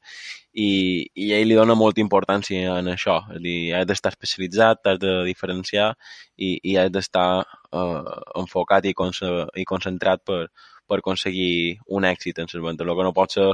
i, 0.54 1.10
i 1.16 1.32
ell 1.38 1.50
li 1.50 1.58
dona 1.58 1.78
molta 1.78 2.02
importància 2.06 2.80
en 2.80 2.94
això. 2.94 3.20
És 3.34 3.42
a 3.42 3.44
dir, 3.46 3.60
has 3.78 3.88
d'estar 3.90 4.14
especialitzat, 4.16 4.86
has 4.86 5.00
de 5.02 5.16
diferenciar 5.30 5.94
i, 6.38 6.58
i 6.64 6.78
has 6.78 6.92
d'estar 6.94 7.30
eh, 7.74 8.18
enfocat 8.44 8.86
i, 8.86 8.94
i 8.94 9.66
concentrat 9.74 10.26
per, 10.26 10.46
per 10.90 11.00
aconseguir 11.00 11.80
un 11.88 12.08
èxit 12.10 12.42
en 12.42 12.50
les 12.52 12.64
ventes. 12.64 12.88
El 12.88 12.98
que 12.98 13.08
no 13.08 13.16
pot 13.16 13.36
ser 13.36 13.50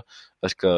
és 0.46 0.56
que 0.56 0.72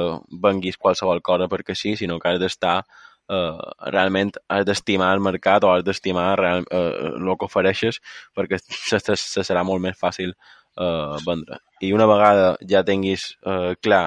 venguis 0.43 0.77
qualsevol 0.77 1.21
cosa 1.21 1.49
perquè 1.51 1.75
sí, 1.77 1.95
sinó 1.95 2.19
que 2.19 2.33
has 2.33 2.41
d'estar 2.41 2.81
eh, 3.29 3.57
realment 3.93 4.35
has 4.49 4.65
d'estimar 4.67 5.13
el 5.15 5.23
mercat 5.23 5.63
o 5.63 5.73
has 5.73 5.85
d'estimar 5.87 6.35
eh, 6.43 6.61
el 6.71 7.33
que 7.37 7.49
ofereixes 7.49 8.01
perquè 8.35 8.59
se, 8.63 8.99
se, 8.99 9.15
se 9.15 9.45
serà 9.47 9.63
molt 9.67 9.83
més 9.83 9.97
fàcil 9.99 10.33
eh, 10.33 11.17
vendre. 11.25 11.61
I 11.81 11.93
una 11.93 12.07
vegada 12.09 12.55
ja 12.69 12.83
tinguis 12.87 13.33
eh, 13.45 13.75
clar 13.81 14.05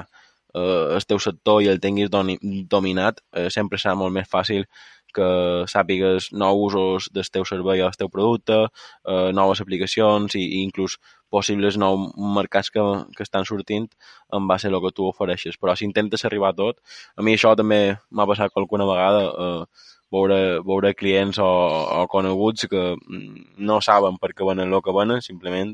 eh, 0.53 0.95
el 0.95 1.05
teu 1.07 1.19
sector 1.19 1.61
i 1.63 1.69
el 1.71 1.81
tinguis 1.83 2.11
dominat, 2.11 3.21
eh, 3.35 3.49
sempre 3.53 3.79
serà 3.81 3.95
molt 3.95 4.15
més 4.15 4.29
fàcil 4.29 4.67
que 5.15 5.29
sàpigues 5.71 6.31
nous 6.33 6.61
usos 6.67 7.09
del 7.15 7.29
teu 7.31 7.45
servei 7.47 7.81
o 7.81 7.89
del 7.89 7.99
teu 7.99 8.09
producte, 8.09 8.57
eh, 9.05 9.29
noves 9.35 9.61
aplicacions 9.63 10.35
i, 10.35 10.43
i 10.43 10.63
inclús 10.65 10.97
possibles 11.31 11.77
nous 11.79 12.11
mercats 12.37 12.69
que, 12.69 12.83
que 13.15 13.23
estan 13.23 13.47
sortint 13.47 13.87
en 14.35 14.47
base 14.47 14.67
a 14.67 14.71
el 14.71 14.81
que 14.83 14.91
tu 14.95 15.07
ofereixes. 15.07 15.57
Però 15.57 15.75
si 15.75 15.87
intentes 15.87 16.25
arribar 16.25 16.51
a 16.51 16.59
tot, 16.59 16.81
a 17.15 17.23
mi 17.23 17.37
això 17.37 17.55
també 17.55 17.81
m'ha 18.11 18.27
passat 18.27 18.51
alguna 18.55 18.87
vegada, 18.89 19.23
eh, 19.31 19.87
veure, 20.11 20.39
veure 20.67 20.93
clients 20.93 21.39
o, 21.39 21.49
o 22.01 22.07
coneguts 22.11 22.67
que 22.71 22.83
mm, 22.95 23.45
no 23.67 23.79
saben 23.81 24.19
per 24.21 24.33
què 24.35 24.47
venen 24.47 24.73
el 24.73 24.83
que 24.83 24.95
venen, 24.95 25.23
simplement 25.23 25.73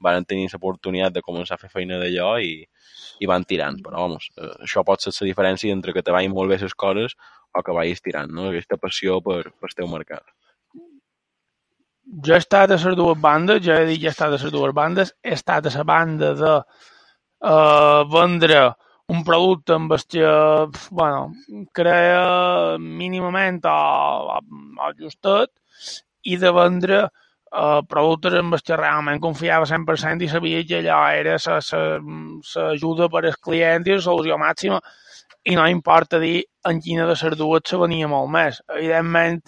van 0.00 0.24
tenir 0.24 0.48
l'oportunitat 0.52 1.16
de 1.16 1.24
començar 1.24 1.56
a 1.56 1.62
fer 1.62 1.72
feina 1.72 1.98
d'allò 2.00 2.34
i, 2.44 2.60
i 3.20 3.28
van 3.28 3.44
tirant. 3.48 3.80
Però, 3.84 4.04
vamos, 4.06 4.30
eh, 4.36 4.52
això 4.66 4.84
pot 4.86 5.02
ser 5.02 5.14
la 5.16 5.30
diferència 5.32 5.76
entre 5.76 5.96
que 5.96 6.04
te 6.04 6.14
vagin 6.14 6.36
molt 6.36 6.52
bé 6.52 6.60
les 6.60 6.76
coses 6.84 7.16
o 7.54 7.62
que 7.66 7.74
vagis 7.76 8.02
tirant, 8.04 8.30
no? 8.32 8.50
Aquesta 8.50 8.78
passió 8.80 9.18
per, 9.24 9.42
per 9.60 9.72
teu 9.74 9.88
mercat 9.90 10.26
jo 12.26 12.34
he 12.34 12.38
estat 12.40 12.70
a 12.70 12.76
les 12.76 12.96
dues 12.98 13.18
bandes, 13.22 13.60
jo 13.64 13.74
he 13.74 13.86
dit 13.86 14.00
que 14.02 14.08
he 14.08 14.12
estat 14.12 14.32
a 14.32 14.36
les 14.36 14.52
dues 14.52 14.74
bandes, 14.74 15.12
he 15.22 15.34
estat 15.36 15.66
a 15.66 15.72
la 15.76 15.84
banda 15.86 16.32
de 16.34 16.54
uh, 16.58 18.02
vendre 18.10 18.62
un 19.10 19.24
producte 19.26 19.74
amb 19.74 19.94
que, 20.08 20.26
bueno, 20.90 21.32
crea 21.74 22.76
mínimament 22.78 23.64
o, 23.66 24.38
o 24.38 24.92
justet 24.98 25.50
i 26.22 26.36
de 26.36 26.52
vendre 26.54 27.02
uh, 27.06 27.80
productes 27.88 28.38
els 28.38 28.62
que 28.62 28.78
realment 28.78 29.22
confiava 29.22 29.66
100% 29.66 30.22
i 30.26 30.30
sabia 30.30 30.64
que 30.66 30.82
allò 30.82 31.02
era 31.10 31.38
l'ajuda 31.38 33.08
per 33.08 33.24
al 33.24 33.38
client 33.42 33.86
i 33.86 33.96
la 33.96 34.04
solució 34.06 34.38
màxima 34.38 34.80
i 35.44 35.56
no 35.56 35.66
importa 35.68 36.18
dir 36.20 36.44
en 36.68 36.80
quina 36.84 37.06
de 37.08 37.16
les 37.16 37.38
dues 37.38 37.68
se 37.68 37.78
venia 37.80 38.08
molt 38.08 38.30
més. 38.30 38.60
Evidentment, 38.76 39.40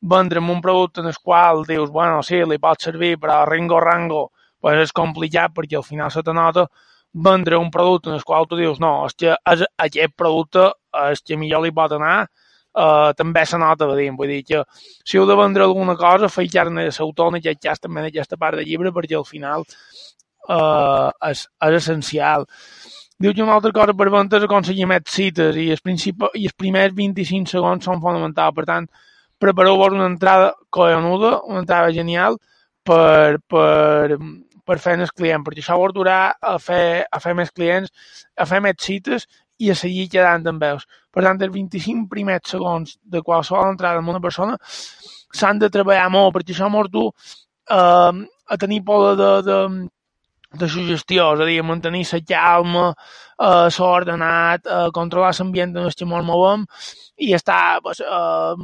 vendre'm 0.00 0.50
un 0.50 0.60
producte 0.60 1.00
en 1.00 1.06
el 1.06 1.18
qual 1.22 1.64
dius, 1.68 1.90
bueno, 1.90 2.22
sí, 2.22 2.42
li 2.44 2.58
pot 2.58 2.80
servir, 2.80 3.16
però 3.20 3.44
ringo 3.48 3.80
rango 3.80 4.30
pues 4.60 4.76
és 4.82 4.92
complicat 4.92 5.54
perquè 5.56 5.78
al 5.78 5.86
final 5.86 6.10
se 6.12 6.22
te 6.22 6.32
nota 6.36 6.66
vendre 7.12 7.56
un 7.56 7.70
producte 7.70 8.10
en 8.10 8.16
el 8.16 8.24
qual 8.24 8.46
tu 8.46 8.56
dius, 8.56 8.78
no, 8.80 9.06
és 9.06 9.16
que 9.18 9.32
és, 9.34 9.64
aquest 9.78 10.14
producte 10.16 10.70
és 11.10 11.22
que 11.26 11.38
millor 11.40 11.64
li 11.64 11.72
pot 11.74 11.92
anar, 11.96 12.28
uh, 12.76 13.10
també 13.18 13.44
se 13.46 13.58
nota, 13.58 13.88
dir, 13.96 14.10
vull 14.16 14.30
dir 14.30 14.44
que 14.46 14.62
si 14.78 15.18
heu 15.18 15.26
de 15.26 15.36
vendre 15.38 15.64
alguna 15.64 15.96
cosa, 15.98 16.30
feitar-ne 16.30 16.86
de 16.86 16.94
l'autor 16.98 17.32
en 17.32 17.40
aquest 17.40 17.62
cas 17.62 17.82
també 17.82 18.04
en 18.04 18.10
aquesta 18.10 18.38
part 18.38 18.58
del 18.58 18.68
llibre 18.68 18.92
perquè 18.94 19.18
al 19.18 19.26
final 19.26 19.66
uh, 19.66 21.10
és, 21.30 21.46
és 21.66 21.78
essencial. 21.80 22.46
Diu 23.20 23.34
que 23.36 23.42
una 23.44 23.52
altra 23.58 23.72
cosa 23.76 23.92
vendre 23.92 24.38
és 24.38 24.44
aconseguir 24.46 24.86
més 24.88 25.02
cites 25.12 25.56
i 25.60 25.66
els, 25.74 25.82
primers 26.56 26.94
25 26.96 27.52
segons 27.52 27.84
són 27.84 28.00
fonamentals. 28.00 28.54
Per 28.56 28.64
tant, 28.70 28.86
prepareu-vos 29.44 29.92
una 29.92 30.06
entrada 30.08 30.54
collonuda, 30.72 31.34
una 31.44 31.60
entrada 31.60 31.90
genial 31.92 32.38
per, 32.82 33.36
per, 33.44 34.16
per 34.64 34.78
fer 34.80 34.96
el 34.96 35.12
client, 35.12 35.44
perquè 35.44 35.60
això 35.60 35.76
vos 35.76 35.92
durà 35.92 36.32
a 36.32 36.56
fer, 36.58 37.04
a 37.04 37.20
fer 37.20 37.36
més 37.36 37.52
clients, 37.52 37.92
a 38.40 38.48
fer 38.48 38.62
més 38.64 38.80
cites 38.80 39.28
i 39.60 39.68
a 39.68 39.76
seguir 39.76 40.08
quedant 40.16 40.48
amb 40.48 40.64
veus. 40.64 40.88
Per 41.12 41.26
tant, 41.26 41.44
els 41.44 41.52
25 41.52 42.08
primers 42.08 42.48
segons 42.56 42.96
de 43.04 43.20
qualsevol 43.20 43.74
entrada 43.74 44.00
amb 44.00 44.14
una 44.14 44.24
persona 44.24 44.56
s'han 44.64 45.60
de 45.60 45.68
treballar 45.68 46.08
molt, 46.08 46.32
perquè 46.38 46.56
això 46.56 46.72
mos 46.72 46.88
du 46.88 47.10
eh, 47.10 48.24
a 48.50 48.60
tenir 48.64 48.80
por 48.88 49.12
de, 49.20 49.32
de 49.44 49.58
suggestió, 50.58 51.32
és 51.34 51.40
a 51.40 51.46
dir, 51.46 51.62
mantenir 51.62 52.04
la 52.12 52.20
calma, 52.26 52.94
eh, 53.38 53.68
s'ordenat, 53.70 54.66
eh, 54.66 54.90
controlar 54.92 55.32
l'ambient 55.38 55.76
en 55.76 55.84
el 55.84 55.94
que 55.94 56.04
ens 56.04 56.24
movem 56.26 56.66
i 57.18 57.32
estar 57.34 57.80
pues, 57.82 58.00
eh, 58.00 58.54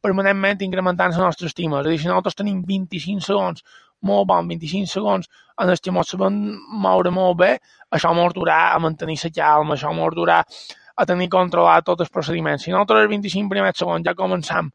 permanentment 0.00 0.62
incrementant 0.62 1.12
la 1.12 1.26
nostra 1.26 1.46
estima. 1.46 1.80
És 1.80 1.86
a 1.86 1.90
dir, 1.90 1.98
si 1.98 2.08
nosaltres 2.08 2.34
tenim 2.34 2.62
25 2.64 3.20
segons 3.20 3.62
molt 4.02 4.26
bon, 4.28 4.48
25 4.48 4.86
segons 4.86 5.28
en 5.58 5.68
els 5.68 5.80
que 5.80 5.90
ens 5.90 6.08
sabem 6.08 6.58
moure 6.70 7.10
molt 7.10 7.38
bé, 7.38 7.58
això 7.90 8.12
ens 8.12 8.34
durà 8.34 8.74
a 8.74 8.78
mantenir 8.78 9.18
la 9.22 9.30
calma, 9.30 9.74
això 9.74 9.92
ens 9.92 10.14
durà 10.14 10.42
a 10.96 11.04
tenir 11.04 11.28
controlat 11.28 11.84
tots 11.84 12.00
els 12.00 12.10
procediments. 12.10 12.62
Si 12.62 12.70
nosaltres 12.70 13.04
els 13.04 13.10
25 13.10 13.50
primers 13.50 13.78
segons 13.78 14.04
ja 14.04 14.14
començam 14.14 14.70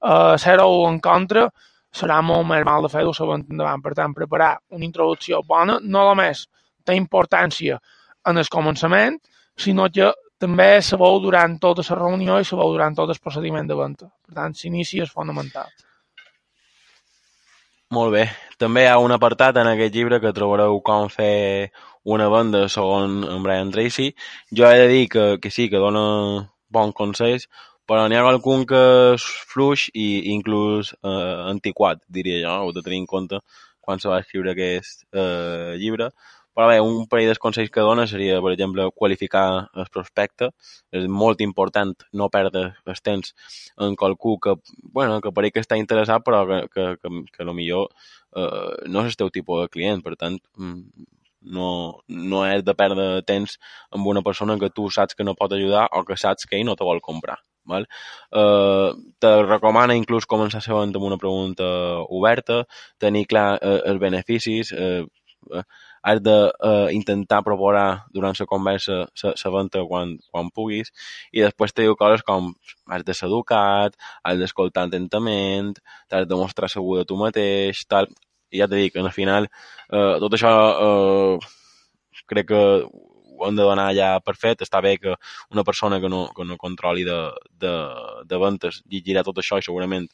a 0.00 0.36
ser-ho 0.38 0.86
en 0.88 1.00
contra, 1.00 1.48
serà 1.94 2.20
molt 2.22 2.46
més 2.48 2.64
de 2.64 2.90
fer-ho 2.90 3.14
sabent 3.14 3.46
endavant. 3.50 3.82
Per 3.82 3.94
tant, 3.94 4.14
preparar 4.16 4.58
una 4.70 4.84
introducció 4.84 5.42
bona 5.46 5.78
no 5.82 6.04
només 6.10 6.46
té 6.84 6.96
importància 6.98 7.78
en 8.26 8.40
el 8.40 8.50
començament, 8.50 9.18
sinó 9.56 9.88
que 9.88 10.10
també 10.40 10.82
se 10.82 10.98
veu 11.00 11.20
durant 11.22 11.58
tota 11.60 11.84
la 11.88 11.98
reunió 12.00 12.38
i 12.40 12.44
se 12.44 12.56
veu 12.56 12.72
durant 12.72 12.96
tot 12.96 13.10
el 13.10 13.20
procediment 13.22 13.68
de 13.68 13.76
venda. 13.78 14.10
Per 14.26 14.34
tant, 14.34 14.56
l'inici 14.62 15.00
és 15.00 15.12
fonamental. 15.12 15.70
Molt 17.94 18.12
bé. 18.12 18.24
També 18.58 18.84
hi 18.84 18.88
ha 18.90 18.98
un 18.98 19.12
apartat 19.14 19.60
en 19.60 19.68
aquest 19.70 19.94
llibre 19.94 20.18
que 20.20 20.32
trobareu 20.34 20.80
com 20.82 21.06
fer 21.12 21.70
una 22.04 22.26
banda 22.32 22.66
segons 22.68 23.26
en 23.28 23.44
Brian 23.44 23.70
Tracy. 23.70 24.10
Jo 24.50 24.66
he 24.66 24.80
de 24.80 24.88
dir 24.90 25.04
que, 25.12 25.24
que 25.40 25.50
sí, 25.50 25.68
que 25.70 25.82
dona 25.82 26.02
bons 26.74 26.96
consells, 26.98 27.46
però 27.90 28.06
n'hi 28.08 28.16
ha 28.18 28.24
algun 28.28 28.64
que 28.70 28.80
és 29.14 29.24
fluix 29.52 29.88
i 29.94 30.06
inclús 30.34 30.94
eh, 30.94 31.34
antiquat, 31.52 32.02
diria 32.18 32.40
jo, 32.44 32.54
heu 32.62 32.72
de 32.76 32.82
tenir 32.86 33.02
en 33.02 33.10
compte 33.10 33.40
quan 33.84 34.00
se 34.00 34.08
va 34.08 34.20
escriure 34.22 34.54
aquest 34.54 35.04
eh, 35.12 35.74
llibre. 35.80 36.10
Però 36.54 36.68
bé, 36.70 36.76
un 36.86 37.08
parell 37.10 37.32
dels 37.32 37.40
consells 37.42 37.70
que 37.74 37.82
dona 37.82 38.04
seria, 38.06 38.36
per 38.42 38.52
exemple, 38.54 38.86
qualificar 38.94 39.46
el 39.82 39.88
prospecte. 39.94 40.52
És 40.94 41.08
molt 41.22 41.42
important 41.42 42.04
no 42.20 42.28
perdre 42.36 42.62
el 42.92 43.00
temps 43.08 43.34
en 43.86 43.96
qualcú 43.98 44.36
que, 44.44 44.54
bueno, 44.98 45.18
que 45.24 45.32
pareix 45.34 45.56
que 45.56 45.64
està 45.64 45.78
interessat, 45.80 46.22
però 46.26 46.44
que, 46.50 46.60
que, 46.70 46.84
que, 47.02 47.12
que 47.34 47.48
millor 47.50 47.88
eh, 47.90 48.86
no 48.86 49.02
és 49.02 49.12
el 49.12 49.18
teu 49.24 49.32
tipus 49.34 49.64
de 49.64 49.72
client. 49.74 50.04
Per 50.06 50.14
tant, 50.20 50.38
mm, 50.60 51.08
no, 51.58 51.70
no 52.08 52.44
és 52.46 52.62
de 52.64 52.76
perdre 52.78 53.08
temps 53.26 53.58
amb 53.90 54.06
una 54.14 54.22
persona 54.22 54.56
que 54.62 54.70
tu 54.70 54.86
saps 54.94 55.18
que 55.18 55.26
no 55.26 55.34
pot 55.34 55.58
ajudar 55.58 55.88
o 55.92 56.04
que 56.06 56.16
saps 56.16 56.46
que 56.46 56.60
ell 56.60 56.70
no 56.70 56.78
te 56.78 56.86
vol 56.86 57.02
comprar. 57.02 57.40
Val? 57.70 57.86
Eh, 58.42 58.90
te 59.20 59.32
recomana 59.44 59.96
inclús 59.98 60.28
començar 60.30 60.62
sabent 60.64 60.94
amb 60.96 61.08
una 61.10 61.20
pregunta 61.20 61.64
oberta, 62.18 62.64
tenir 63.00 63.26
clar 63.30 63.48
eh, 63.60 63.80
els 63.90 64.00
beneficis, 64.00 64.72
eh, 64.72 65.02
eh 65.52 65.66
has 66.04 66.20
d'intentar 66.20 67.38
eh, 67.40 67.44
proposar 67.44 68.04
durant 68.12 68.36
la 68.38 68.46
conversa 68.46 68.96
la 69.22 69.50
venda 69.54 69.84
quan, 69.88 70.18
quan 70.30 70.50
puguis 70.52 70.92
i 71.32 71.40
després 71.40 71.72
te 71.72 71.86
diu 71.86 71.96
coses 71.96 72.22
com 72.28 72.52
has 72.92 73.04
de 73.08 73.14
ser 73.14 73.28
educat, 73.30 73.96
has 74.22 74.38
d'escoltar 74.38 74.84
atentament, 74.88 75.72
t'has 76.08 76.28
de 76.28 76.36
mostrar 76.36 76.68
segur 76.68 76.98
de 76.98 77.06
tu 77.08 77.16
mateix, 77.16 77.86
tal. 77.88 78.10
I 78.52 78.60
ja 78.60 78.68
t'he 78.68 78.82
dit, 78.84 78.96
al 79.00 79.10
final, 79.16 79.48
eh, 79.90 80.16
tot 80.20 80.36
això 80.36 80.52
eh, 80.88 81.38
crec 82.28 82.52
que 82.52 82.62
ho 83.38 83.48
hem 83.48 83.58
de 83.58 83.66
donar 83.66 83.90
ja 83.96 84.14
per 84.24 84.36
fet. 84.38 84.62
Està 84.66 84.80
bé 84.84 84.96
que 85.02 85.16
una 85.52 85.64
persona 85.64 86.00
que 86.00 86.10
no, 86.10 86.26
que 86.36 86.46
no 86.48 86.58
controli 86.60 87.04
de, 87.06 87.18
de, 87.60 87.74
de 88.30 88.40
ventes 88.40 88.82
llegirà 88.90 89.24
tot 89.26 89.38
això 89.42 89.58
i 89.58 89.66
segurament 89.66 90.08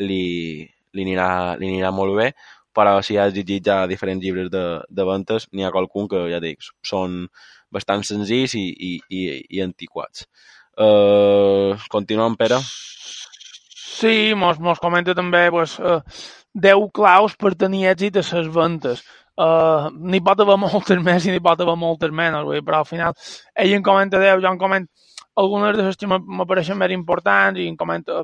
li, 0.00 0.64
li, 0.94 1.02
anirà, 1.06 1.28
li 1.60 1.70
anirà 1.72 1.92
molt 1.94 2.16
bé, 2.18 2.30
però 2.74 2.98
si 3.06 3.18
has 3.20 3.34
llegit 3.34 3.66
ja 3.68 3.84
diferents 3.90 4.22
llibres 4.22 4.50
de, 4.50 4.64
de 4.88 5.06
ventes, 5.06 5.48
n'hi 5.52 5.64
ha 5.66 5.72
qualcun 5.74 6.08
que, 6.10 6.24
ja 6.32 6.40
dic, 6.42 6.64
són 6.82 7.24
bastant 7.74 8.04
senzills 8.06 8.54
i, 8.58 8.66
i, 8.70 8.92
i, 9.10 9.22
i 9.56 9.62
antiquats. 9.64 10.26
Uh, 10.74 11.78
continuem, 11.90 12.34
Pere? 12.38 12.58
Sí, 13.94 14.34
mos, 14.34 14.58
mos 14.58 14.80
comenta 14.82 15.14
també 15.14 15.46
pues, 15.54 15.76
uh, 15.78 16.00
10 16.54 16.88
claus 16.94 17.36
per 17.38 17.54
tenir 17.58 17.86
èxit 17.92 18.18
a 18.18 18.24
les 18.26 18.50
ventes. 18.54 19.04
Uh, 19.34 19.90
n'hi 19.98 20.20
pot 20.22 20.38
haver 20.38 20.54
moltes 20.62 21.00
més 21.02 21.24
i 21.26 21.32
n'hi 21.34 21.42
pot 21.42 21.60
haver 21.60 21.74
moltes 21.78 22.12
menys, 22.14 22.44
vull, 22.46 22.62
però 22.62 22.82
al 22.82 22.86
final 22.86 23.16
ell 23.58 23.72
en 23.74 23.82
comenta 23.82 24.20
10, 24.22 24.42
jo 24.44 24.52
en 24.52 24.60
comento 24.60 24.92
algunes 25.42 25.76
de 25.76 25.86
les 25.88 25.96
que 25.98 26.06
m'apareixen 26.06 26.78
més 26.78 26.92
importants 26.94 27.58
i 27.58 27.66
en 27.66 27.76
comenta 27.76 28.22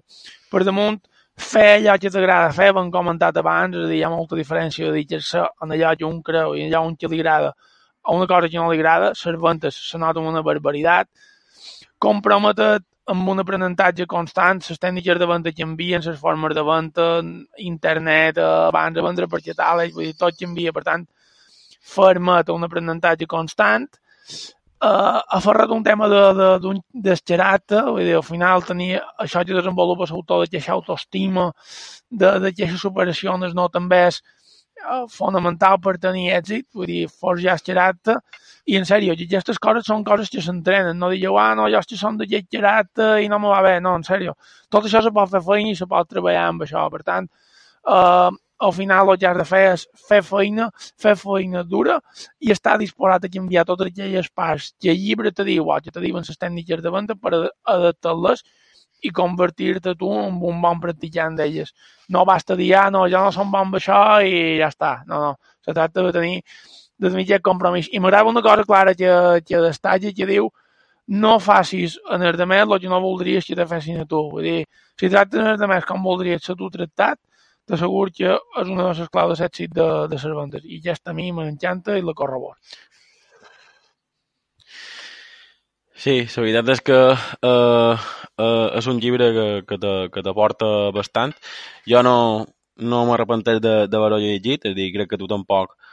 per 0.53 0.63
damunt 0.67 1.01
fer 1.41 1.67
allò 1.79 1.97
que 1.99 2.13
t'agrada 2.13 2.53
fer, 2.55 2.71
hem 2.77 2.91
comentat 2.95 3.37
abans, 3.41 3.75
és 3.75 3.87
a 3.87 3.89
dir, 3.89 3.99
hi 3.99 4.05
ha 4.05 4.13
molta 4.13 4.39
diferència 4.39 4.93
de 4.93 5.05
dir-se 5.09 5.43
en 5.65 5.75
allò 5.75 5.95
que 5.97 6.07
un 6.07 6.21
creu 6.23 6.55
i 6.55 6.67
allò 6.69 6.85
que 6.99 7.09
li 7.09 7.21
agrada. 7.21 7.55
A 8.03 8.15
una 8.15 8.27
cosa 8.27 8.49
que 8.49 8.59
no 8.59 8.71
li 8.71 8.79
agrada, 8.79 9.11
les 9.13 9.41
ventes 9.41 9.81
se 9.91 9.99
nota 9.99 10.21
una 10.21 10.43
barbaritat, 10.43 11.09
comprometet 11.99 12.85
amb 13.11 13.29
un 13.33 13.43
aprenentatge 13.43 14.07
constant, 14.11 14.61
les 14.69 14.79
tècniques 14.79 15.19
de 15.19 15.27
venda 15.27 15.53
canvien, 15.57 16.03
les 16.05 16.19
formes 16.21 16.55
de 16.55 16.63
venda, 16.67 17.09
internet, 17.71 18.39
eh, 18.39 18.47
abans 18.69 18.95
de 18.95 19.05
vendre 19.07 19.29
per 19.33 19.43
catàleg, 19.47 19.93
vull 19.97 20.09
dir, 20.11 20.17
tot 20.21 20.39
canvia, 20.39 20.73
per 20.77 20.85
tant, 20.87 21.07
fermet 21.97 22.51
un 22.55 22.67
aprenentatge 22.69 23.27
constant, 23.27 23.89
eh, 23.91 25.21
aferrat 25.39 25.71
un 25.77 25.83
tema 25.85 26.09
de, 26.13 26.23
de, 26.41 26.51
d'un 26.65 26.83
desxerat, 27.09 27.79
vull 27.89 28.05
dir, 28.07 28.19
al 28.21 28.27
final 28.27 28.67
tenir 28.69 28.93
això 29.25 29.45
que 29.47 29.57
desenvolupa 29.59 30.09
l'autor 30.11 30.45
de 30.45 30.53
queixa 30.55 30.77
autoestima, 30.77 31.51
de, 32.11 32.37
de 32.47 32.55
queixa 32.55 32.79
superacions 32.85 33.57
no 33.59 33.69
també 33.75 34.05
és 34.11 34.23
eh, 34.23 35.05
fonamental 35.19 35.81
per 35.83 35.99
tenir 35.99 36.31
èxit, 36.39 36.69
vull 36.75 36.95
dir, 36.95 37.05
forjar 37.11 37.59
el 37.59 37.67
caràcter, 37.67 38.21
i 38.67 38.77
en 38.77 38.85
sèrio, 38.89 39.15
aquestes 39.15 39.59
coses 39.59 39.87
són 39.89 40.05
coses 40.05 40.31
que 40.31 40.43
s'entrenen, 40.45 40.99
no 40.99 41.11
digueu, 41.11 41.39
ah, 41.41 41.55
no, 41.59 41.69
jo 41.73 41.81
estic 41.81 41.99
som 41.99 42.19
de 42.19 42.27
llet 42.29 42.61
i 43.25 43.29
no 43.29 43.39
me 43.39 43.49
va 43.49 43.63
bé, 43.63 43.79
no, 43.81 43.95
en 43.97 44.05
sèrio. 44.05 44.37
Tot 44.69 44.85
això 44.85 45.03
se 45.03 45.11
pot 45.11 45.31
fer 45.31 45.43
feina 45.47 45.73
i 45.73 45.79
se 45.79 45.87
pot 45.87 46.09
treballar 46.09 46.47
amb 46.49 46.63
això, 46.67 46.85
per 46.93 47.03
tant, 47.03 47.29
eh, 47.89 48.31
al 48.61 48.73
final 48.77 49.09
el 49.11 49.19
que 49.19 49.27
has 49.27 49.39
de 49.39 49.45
fer 49.49 49.63
és 49.73 49.87
fer 50.09 50.21
feina, 50.23 50.69
fer 51.01 51.15
feina 51.17 51.63
dura 51.65 51.99
i 52.45 52.53
estar 52.53 52.77
disposat 52.79 53.25
a 53.25 53.31
canviar 53.33 53.65
totes 53.65 53.89
aquelles 53.89 54.29
parts 54.37 54.75
que 54.79 54.91
el 54.93 55.01
llibre 55.01 55.33
te 55.33 55.47
diu 55.49 55.71
o 55.71 55.79
que 55.81 55.91
te 55.91 56.03
diuen 56.05 56.27
les 56.29 56.41
tècniques 56.45 56.83
de 56.85 56.93
venda 56.93 57.17
per 57.17 57.33
adaptar-les 57.65 58.45
i 59.03 59.11
convertir-te 59.17 59.95
tu 59.97 60.11
en 60.13 60.37
un 60.37 60.61
bon 60.61 60.81
practicant 60.81 61.37
d'elles. 61.39 61.73
No 62.13 62.27
basta 62.29 62.57
dir, 62.57 62.75
ah, 62.77 62.91
no, 62.93 63.07
jo 63.09 63.25
no 63.25 63.33
som 63.33 63.51
bon 63.51 63.65
amb 63.65 63.79
això 63.79 64.21
i 64.21 64.59
ja 64.61 64.69
està. 64.69 64.93
No, 65.09 65.23
no. 65.25 65.33
Se 65.65 65.73
tracta 65.73 66.05
de 66.05 66.13
tenir 66.13 66.43
de 67.01 67.09
tenir 67.09 67.25
aquest 67.27 67.45
compromís. 67.47 67.89
I 67.93 68.01
m'agrada 68.01 68.29
una 68.29 68.43
cosa 68.45 68.67
clara 68.69 68.95
que, 68.95 69.11
que 69.47 69.63
destaca, 69.65 70.13
que 70.17 70.29
diu 70.29 70.51
no 71.11 71.39
facis 71.43 71.97
en 72.15 72.23
els 72.23 72.39
demés 72.39 72.67
el 72.67 72.79
que 72.79 72.91
no 72.91 73.01
voldries 73.03 73.47
que 73.47 73.57
te 73.59 73.67
fessin 73.67 74.03
a 74.03 74.07
tu. 74.07 74.23
Vull 74.31 74.47
dir, 74.47 74.61
si 75.01 75.09
tractes 75.09 75.41
en 75.41 75.55
els 75.55 75.61
demés 75.63 75.89
com 75.89 76.05
voldries 76.05 76.45
ser 76.45 76.55
tu 76.61 76.71
tractat, 76.71 77.19
t'assegur 77.67 78.11
que 78.15 78.37
és 78.37 78.69
una 78.69 78.91
de 78.91 78.95
les 79.01 79.11
claus 79.11 79.41
d'èxit 79.41 79.75
de, 79.75 79.89
de 80.13 80.21
les 80.21 80.39
vendes. 80.39 80.65
I 80.65 80.79
aquesta 80.85 81.11
a 81.15 81.17
mi 81.17 81.31
m'encanta 81.33 81.99
i 81.99 82.05
la 82.07 82.15
corrobor. 82.15 82.55
Sí, 86.01 86.23
la 86.25 86.43
veritat 86.47 86.71
és 86.73 86.81
que 86.81 86.99
uh, 87.13 88.07
uh, 88.41 88.69
és 88.79 88.87
un 88.89 89.01
llibre 89.03 89.27
que, 89.67 89.83
que 90.15 90.23
t'aporta 90.25 90.71
bastant. 90.97 91.35
Jo 91.91 92.01
no, 92.07 92.17
no 92.81 93.05
m'arrepenteix 93.09 93.61
de, 93.61 93.75
de 93.91 93.99
haver-ho 93.99 94.21
llegit, 94.23 94.65
és 94.65 94.73
a 94.73 94.79
dir, 94.79 94.93
crec 94.95 95.11
que 95.11 95.21
tu 95.21 95.29
tampoc 95.29 95.75
eh, 95.75 95.90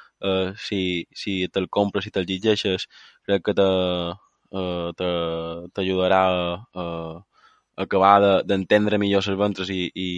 si, 0.58 1.08
si 1.14 1.48
te'l 1.54 1.70
compres, 1.70 2.06
si 2.06 2.12
te'l 2.12 2.28
llegeixes, 2.30 2.88
crec 3.26 3.44
que 3.46 3.54
eh, 3.58 4.92
t'ajudarà 5.74 6.22
a, 6.30 6.48
a, 6.74 6.86
a 7.78 7.84
acabar 7.84 8.44
d'entendre 8.48 8.98
de, 8.98 9.02
millor 9.04 9.28
les 9.28 9.38
ventres 9.38 9.70
i, 9.70 9.92
i, 9.94 10.10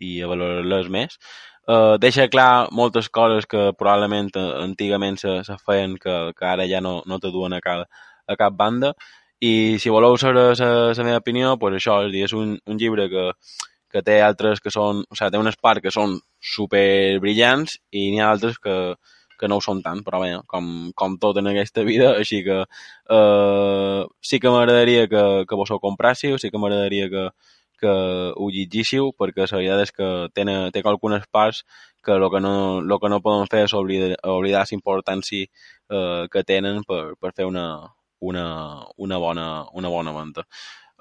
i 0.00 0.20
a 0.22 0.30
valorar-les 0.30 0.88
més. 0.88 1.18
Uh, 1.64 1.96
deixa 1.96 2.28
clar 2.28 2.68
moltes 2.76 3.08
coses 3.08 3.46
que 3.48 3.70
probablement 3.78 4.28
antigament 4.36 5.16
se, 5.16 5.38
se 5.46 5.54
feien 5.64 5.94
que, 5.96 6.16
que 6.36 6.44
ara 6.44 6.66
ja 6.68 6.82
no, 6.84 6.98
no 7.08 7.16
te 7.18 7.30
duen 7.32 7.56
a 7.56 7.60
cap, 7.64 7.86
a 8.28 8.36
cap 8.36 8.52
banda 8.52 8.92
i 9.40 9.78
si 9.80 9.92
voleu 9.92 10.16
saber 10.20 10.52
la 10.60 11.04
meva 11.04 11.22
opinió, 11.22 11.56
pues 11.58 11.78
això, 11.78 12.02
és, 12.04 12.12
dir, 12.12 12.24
és 12.28 12.34
un, 12.36 12.54
un 12.68 12.78
llibre 12.80 13.08
que, 13.08 13.24
que 13.92 14.02
té 14.02 14.20
altres 14.22 14.60
que 14.60 14.70
són, 14.70 15.02
o 15.08 15.16
sigui, 15.16 15.32
té 15.32 15.40
unes 15.40 15.56
parts 15.56 15.82
que 15.84 15.92
són 15.94 16.18
super 16.54 17.18
brillants 17.24 17.78
i 17.92 18.10
n'hi 18.12 18.22
ha 18.22 18.30
altres 18.30 18.60
que, 18.62 18.76
que 19.40 19.48
no 19.50 19.58
ho 19.58 19.64
són 19.64 19.82
tant, 19.84 20.02
però 20.06 20.20
bé, 20.22 20.30
com, 20.50 20.68
com 20.94 21.16
tot 21.22 21.40
en 21.40 21.50
aquesta 21.50 21.84
vida, 21.86 22.12
així 22.20 22.42
que 22.46 22.60
eh, 22.62 24.00
sí 24.22 24.40
que 24.40 24.52
m'agradaria 24.54 25.08
que, 25.10 25.24
que 25.48 25.58
vos 25.60 25.72
ho 25.74 25.80
comprássiu, 25.82 26.38
sí 26.38 26.50
que 26.50 26.60
m'agradaria 26.60 27.08
que, 27.12 27.24
que 27.80 27.94
ho 28.36 28.50
llegíssiu, 28.52 29.10
perquè 29.18 29.48
la 29.48 29.58
veritat 29.58 29.82
és 29.86 29.92
que 29.98 30.12
té, 30.36 30.46
té 30.74 30.84
algunes 30.84 31.26
parts 31.32 31.64
que 32.04 32.12
el 32.12 32.28
que 32.30 32.40
no, 32.40 32.80
lo 32.80 32.98
que 33.00 33.08
no 33.08 33.22
poden 33.24 33.48
fer 33.50 33.64
és 33.64 33.74
oblidar, 33.74 34.14
oblidar 34.28 34.64
la 34.64 34.76
importància 34.76 35.44
eh, 35.48 36.24
que 36.30 36.44
tenen 36.44 36.82
per, 36.88 37.14
per 37.20 37.32
fer 37.36 37.48
una, 37.48 37.66
una, 38.20 38.46
una, 38.96 39.18
bona, 39.18 39.46
una 39.72 39.88
bona 39.88 40.16
venda. 40.16 40.48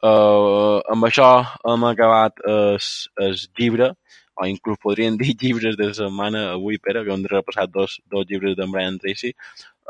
Uh, 0.03 0.83
amb 0.91 1.05
això 1.07 1.27
hem 1.71 1.83
acabat 1.87 2.41
el, 2.51 2.75
el 3.23 3.37
llibre 3.55 3.93
o 4.35 4.47
inclús 4.49 4.79
podríem 4.81 5.17
dir 5.17 5.35
llibres 5.41 5.77
de 5.77 5.89
la 5.91 5.97
setmana 5.97 6.45
avui, 6.53 6.79
Pere, 6.79 7.03
que 7.05 7.13
hem 7.13 7.25
repassat 7.29 7.71
dos, 7.71 7.99
dos 8.11 8.25
llibres 8.29 8.57
d'en 8.57 8.71
Brian 8.71 8.99
Tracy. 8.99 9.33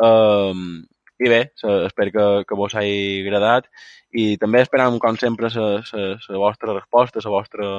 Um, 0.02 0.84
I 1.24 1.30
bé, 1.30 1.54
espero 1.86 2.12
que, 2.12 2.46
que 2.50 2.56
vos 2.58 2.74
hagi 2.76 3.22
agradat 3.22 3.68
i 4.14 4.36
també 4.42 4.60
esperam, 4.62 4.98
com 5.02 5.16
sempre, 5.18 5.50
la 5.54 6.42
vostra 6.42 6.74
resposta, 6.74 7.22
la 7.24 7.32
vostra, 7.32 7.70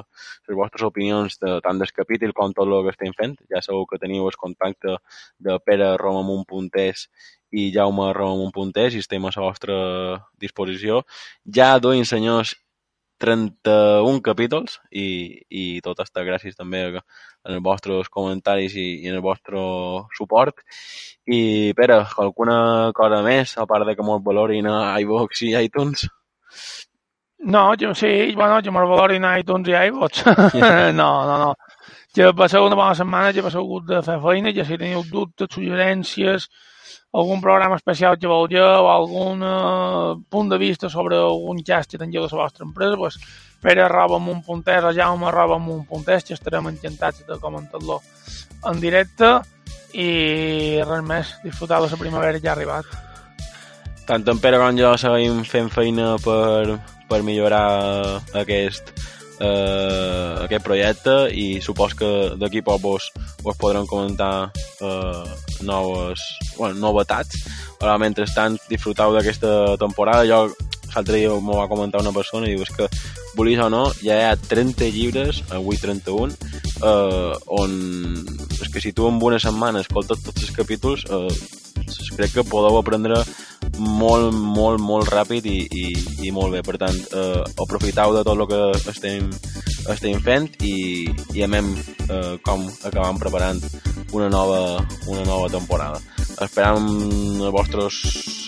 les 0.48 0.56
vostres 0.56 0.86
opinions 0.86 1.36
de, 1.42 1.58
tant 1.62 1.78
del 1.78 1.92
capítol 1.92 2.32
com 2.32 2.54
tot 2.54 2.70
el 2.70 2.86
que 2.86 2.94
estem 2.94 3.12
fent. 3.18 3.36
Ja 3.50 3.60
sabeu 3.62 3.84
que 3.90 4.00
teniu 4.02 4.30
el 4.30 4.38
contacte 4.40 4.96
de 5.38 5.58
Pere 5.66 5.92
Romamunt.es 6.00 7.08
i 7.54 7.68
Jaume 7.74 8.10
Romamunt.es 8.16 8.96
i 8.96 9.02
estem 9.04 9.26
a 9.26 9.34
la 9.36 9.44
vostra 9.44 9.76
disposició. 10.40 11.02
Ja, 11.44 11.74
duim, 11.78 12.06
senyors, 12.08 12.56
31 13.22 14.20
capítols 14.24 14.78
i, 14.90 15.06
i 15.48 15.64
tot 15.84 16.00
està 16.02 16.24
gràcies 16.26 16.56
també 16.56 16.82
en 16.88 16.98
els 16.98 17.62
vostres 17.64 18.10
comentaris 18.12 18.74
i, 18.74 18.86
i 19.04 19.10
en 19.10 19.18
el 19.18 19.24
vostre 19.24 19.60
suport. 20.16 20.64
I, 21.26 21.72
Pere, 21.76 22.02
alguna 22.18 22.92
cosa 22.96 23.22
més, 23.26 23.56
a 23.58 23.68
part 23.70 23.86
de 23.86 23.94
que 23.96 24.06
molt 24.06 24.24
valorin 24.26 24.68
a 24.70 24.98
iVox 25.04 25.44
i 25.46 25.54
iTunes? 25.62 26.08
No, 27.44 27.74
jo 27.76 27.92
sí, 27.94 28.32
bueno, 28.34 28.60
jo 28.64 28.72
me'l 28.72 28.88
valorin 28.88 29.24
a 29.28 29.38
iTunes 29.38 29.68
i 29.68 29.76
iVox. 29.90 30.24
no, 31.00 31.10
no, 31.28 31.38
no. 31.38 31.54
que 32.14 32.30
passeu 32.32 32.64
una 32.64 32.78
bona 32.78 32.94
setmana, 32.94 33.32
que 33.34 33.42
passeu 33.44 33.64
hagut 33.64 33.88
de 33.90 34.00
fer 34.06 34.20
feina, 34.22 34.52
que 34.54 34.64
si 34.64 34.78
teniu 34.80 35.02
dubtes, 35.10 35.50
suggerències, 35.52 36.48
algun 37.12 37.40
programa 37.40 37.76
especial 37.76 38.18
que 38.18 38.30
vulgueu, 38.30 38.88
algun 38.90 39.42
uh, 39.42 40.14
punt 40.30 40.50
de 40.50 40.58
vista 40.58 40.90
sobre 40.90 41.16
algun 41.16 41.62
cas 41.62 41.86
que 41.86 41.98
tingueu 41.98 42.26
de 42.26 42.36
la 42.36 42.42
vostra 42.42 42.66
empresa, 42.66 42.96
pues, 42.96 43.18
pere 43.64 43.84
arroba 43.84 44.18
amb 44.20 44.28
un 44.28 44.42
puntès 44.44 44.84
o 44.84 44.92
jaume 44.92 45.28
arroba 45.30 45.56
amb 45.56 45.70
un 45.72 45.84
puntès, 45.88 46.24
que 46.24 46.34
estarem 46.34 46.68
encantats 46.68 47.24
de 47.26 47.38
comentar-lo 47.40 48.00
en 48.70 48.80
directe 48.80 49.38
i 49.94 50.82
res 50.84 51.02
més, 51.06 51.34
disfrutar 51.44 51.80
de 51.80 51.90
la 51.90 52.00
primavera 52.00 52.40
que 52.40 52.50
ha 52.50 52.54
arribat. 52.56 52.88
Tant 54.04 54.26
en 54.28 54.40
Pere 54.42 54.58
com 54.60 54.76
jo 54.76 54.90
seguim 55.00 55.44
fent 55.48 55.70
feina 55.72 56.14
per, 56.20 56.76
per 57.08 57.22
millorar 57.24 58.20
aquest, 58.36 58.92
eh, 59.40 60.44
aquest 60.44 60.64
projecte 60.66 61.16
i 61.30 61.60
supos 61.64 61.94
que 61.98 62.10
d'aquí 62.40 62.62
poc 62.66 62.82
vos, 62.82 63.10
vos 63.42 63.58
podrem 63.58 63.86
comentar 63.86 64.50
eh, 64.80 65.24
noves, 65.62 66.22
bueno, 66.58 66.78
novetats. 66.88 67.44
Però 67.80 67.98
mentrestant 67.98 68.58
disfruteu 68.68 69.14
d'aquesta 69.14 69.76
temporada. 69.80 70.28
Jo 70.28 70.46
l'altre 70.94 71.18
dia 71.18 71.34
m'ho 71.42 71.58
va 71.58 71.66
comentar 71.66 72.02
una 72.04 72.14
persona 72.14 72.46
i 72.46 72.54
diu 72.54 72.64
que 72.76 72.86
volies 73.34 73.58
o 73.64 73.68
no 73.72 73.88
ja 73.98 74.14
hi 74.14 74.26
ha 74.28 74.36
30 74.38 74.90
llibres, 74.94 75.42
avui 75.50 75.78
31 75.80 76.30
eh, 76.30 77.32
on 77.50 77.74
és 78.62 78.70
que 78.70 78.80
si 78.80 78.92
tu 78.92 79.08
en 79.08 79.18
una 79.18 79.40
setmana 79.42 79.82
escoltes 79.82 80.22
tots 80.22 80.46
els 80.46 80.54
capítols 80.54 81.04
eh, 81.10 81.32
crec 82.14 82.36
que 82.36 82.46
podeu 82.46 82.78
aprendre 82.78 83.18
molt, 83.78 84.34
molt, 84.34 84.80
molt 84.82 85.10
ràpid 85.12 85.46
i, 85.50 85.58
i, 85.68 85.84
i 86.28 86.32
molt 86.34 86.54
bé. 86.54 86.62
Per 86.66 86.76
tant, 86.80 86.94
eh, 86.94 87.42
aprofiteu 87.64 88.14
de 88.16 88.24
tot 88.26 88.38
el 88.38 88.46
que 88.50 88.62
estem, 88.92 89.30
estem 89.94 90.20
fent 90.24 90.50
i, 90.64 90.74
i 91.34 91.44
amem 91.46 91.74
eh, 92.08 92.34
com 92.44 92.66
acabam 92.84 93.20
preparant 93.20 93.62
una 94.14 94.30
nova, 94.30 94.60
una 95.10 95.24
nova 95.26 95.50
temporada. 95.52 96.00
Esperam 96.42 96.86
les 97.38 97.52
vostres, 97.54 98.00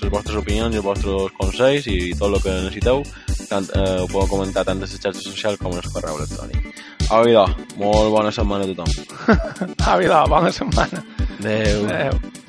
les 0.02 0.10
vostres 0.10 0.38
opinions 0.40 0.74
i 0.74 0.80
els 0.80 0.86
vostres 0.86 1.34
consells 1.38 1.86
i 1.90 1.98
tot 2.18 2.32
el 2.32 2.42
que 2.42 2.56
necessiteu. 2.64 3.04
Tant, 3.46 3.68
eh, 3.78 4.00
ho 4.02 4.08
podeu 4.10 4.30
comentar 4.32 4.66
tant 4.66 4.80
a 4.80 4.86
les 4.86 4.96
xarxes 4.96 5.28
socials 5.28 5.60
com 5.62 5.74
en 5.74 5.82
el 5.82 5.92
correu 5.94 6.18
electrònic. 6.18 6.82
Au, 7.14 7.22
idò, 7.30 7.44
molt 7.78 8.10
bona 8.10 8.32
setmana 8.34 8.66
a 8.66 8.72
tothom. 8.72 8.90
Au, 9.92 10.02
idò, 10.02 10.24
bona 10.30 10.50
setmana. 10.54 11.04
Adéu. 11.38 11.86
Adéu. 11.86 12.44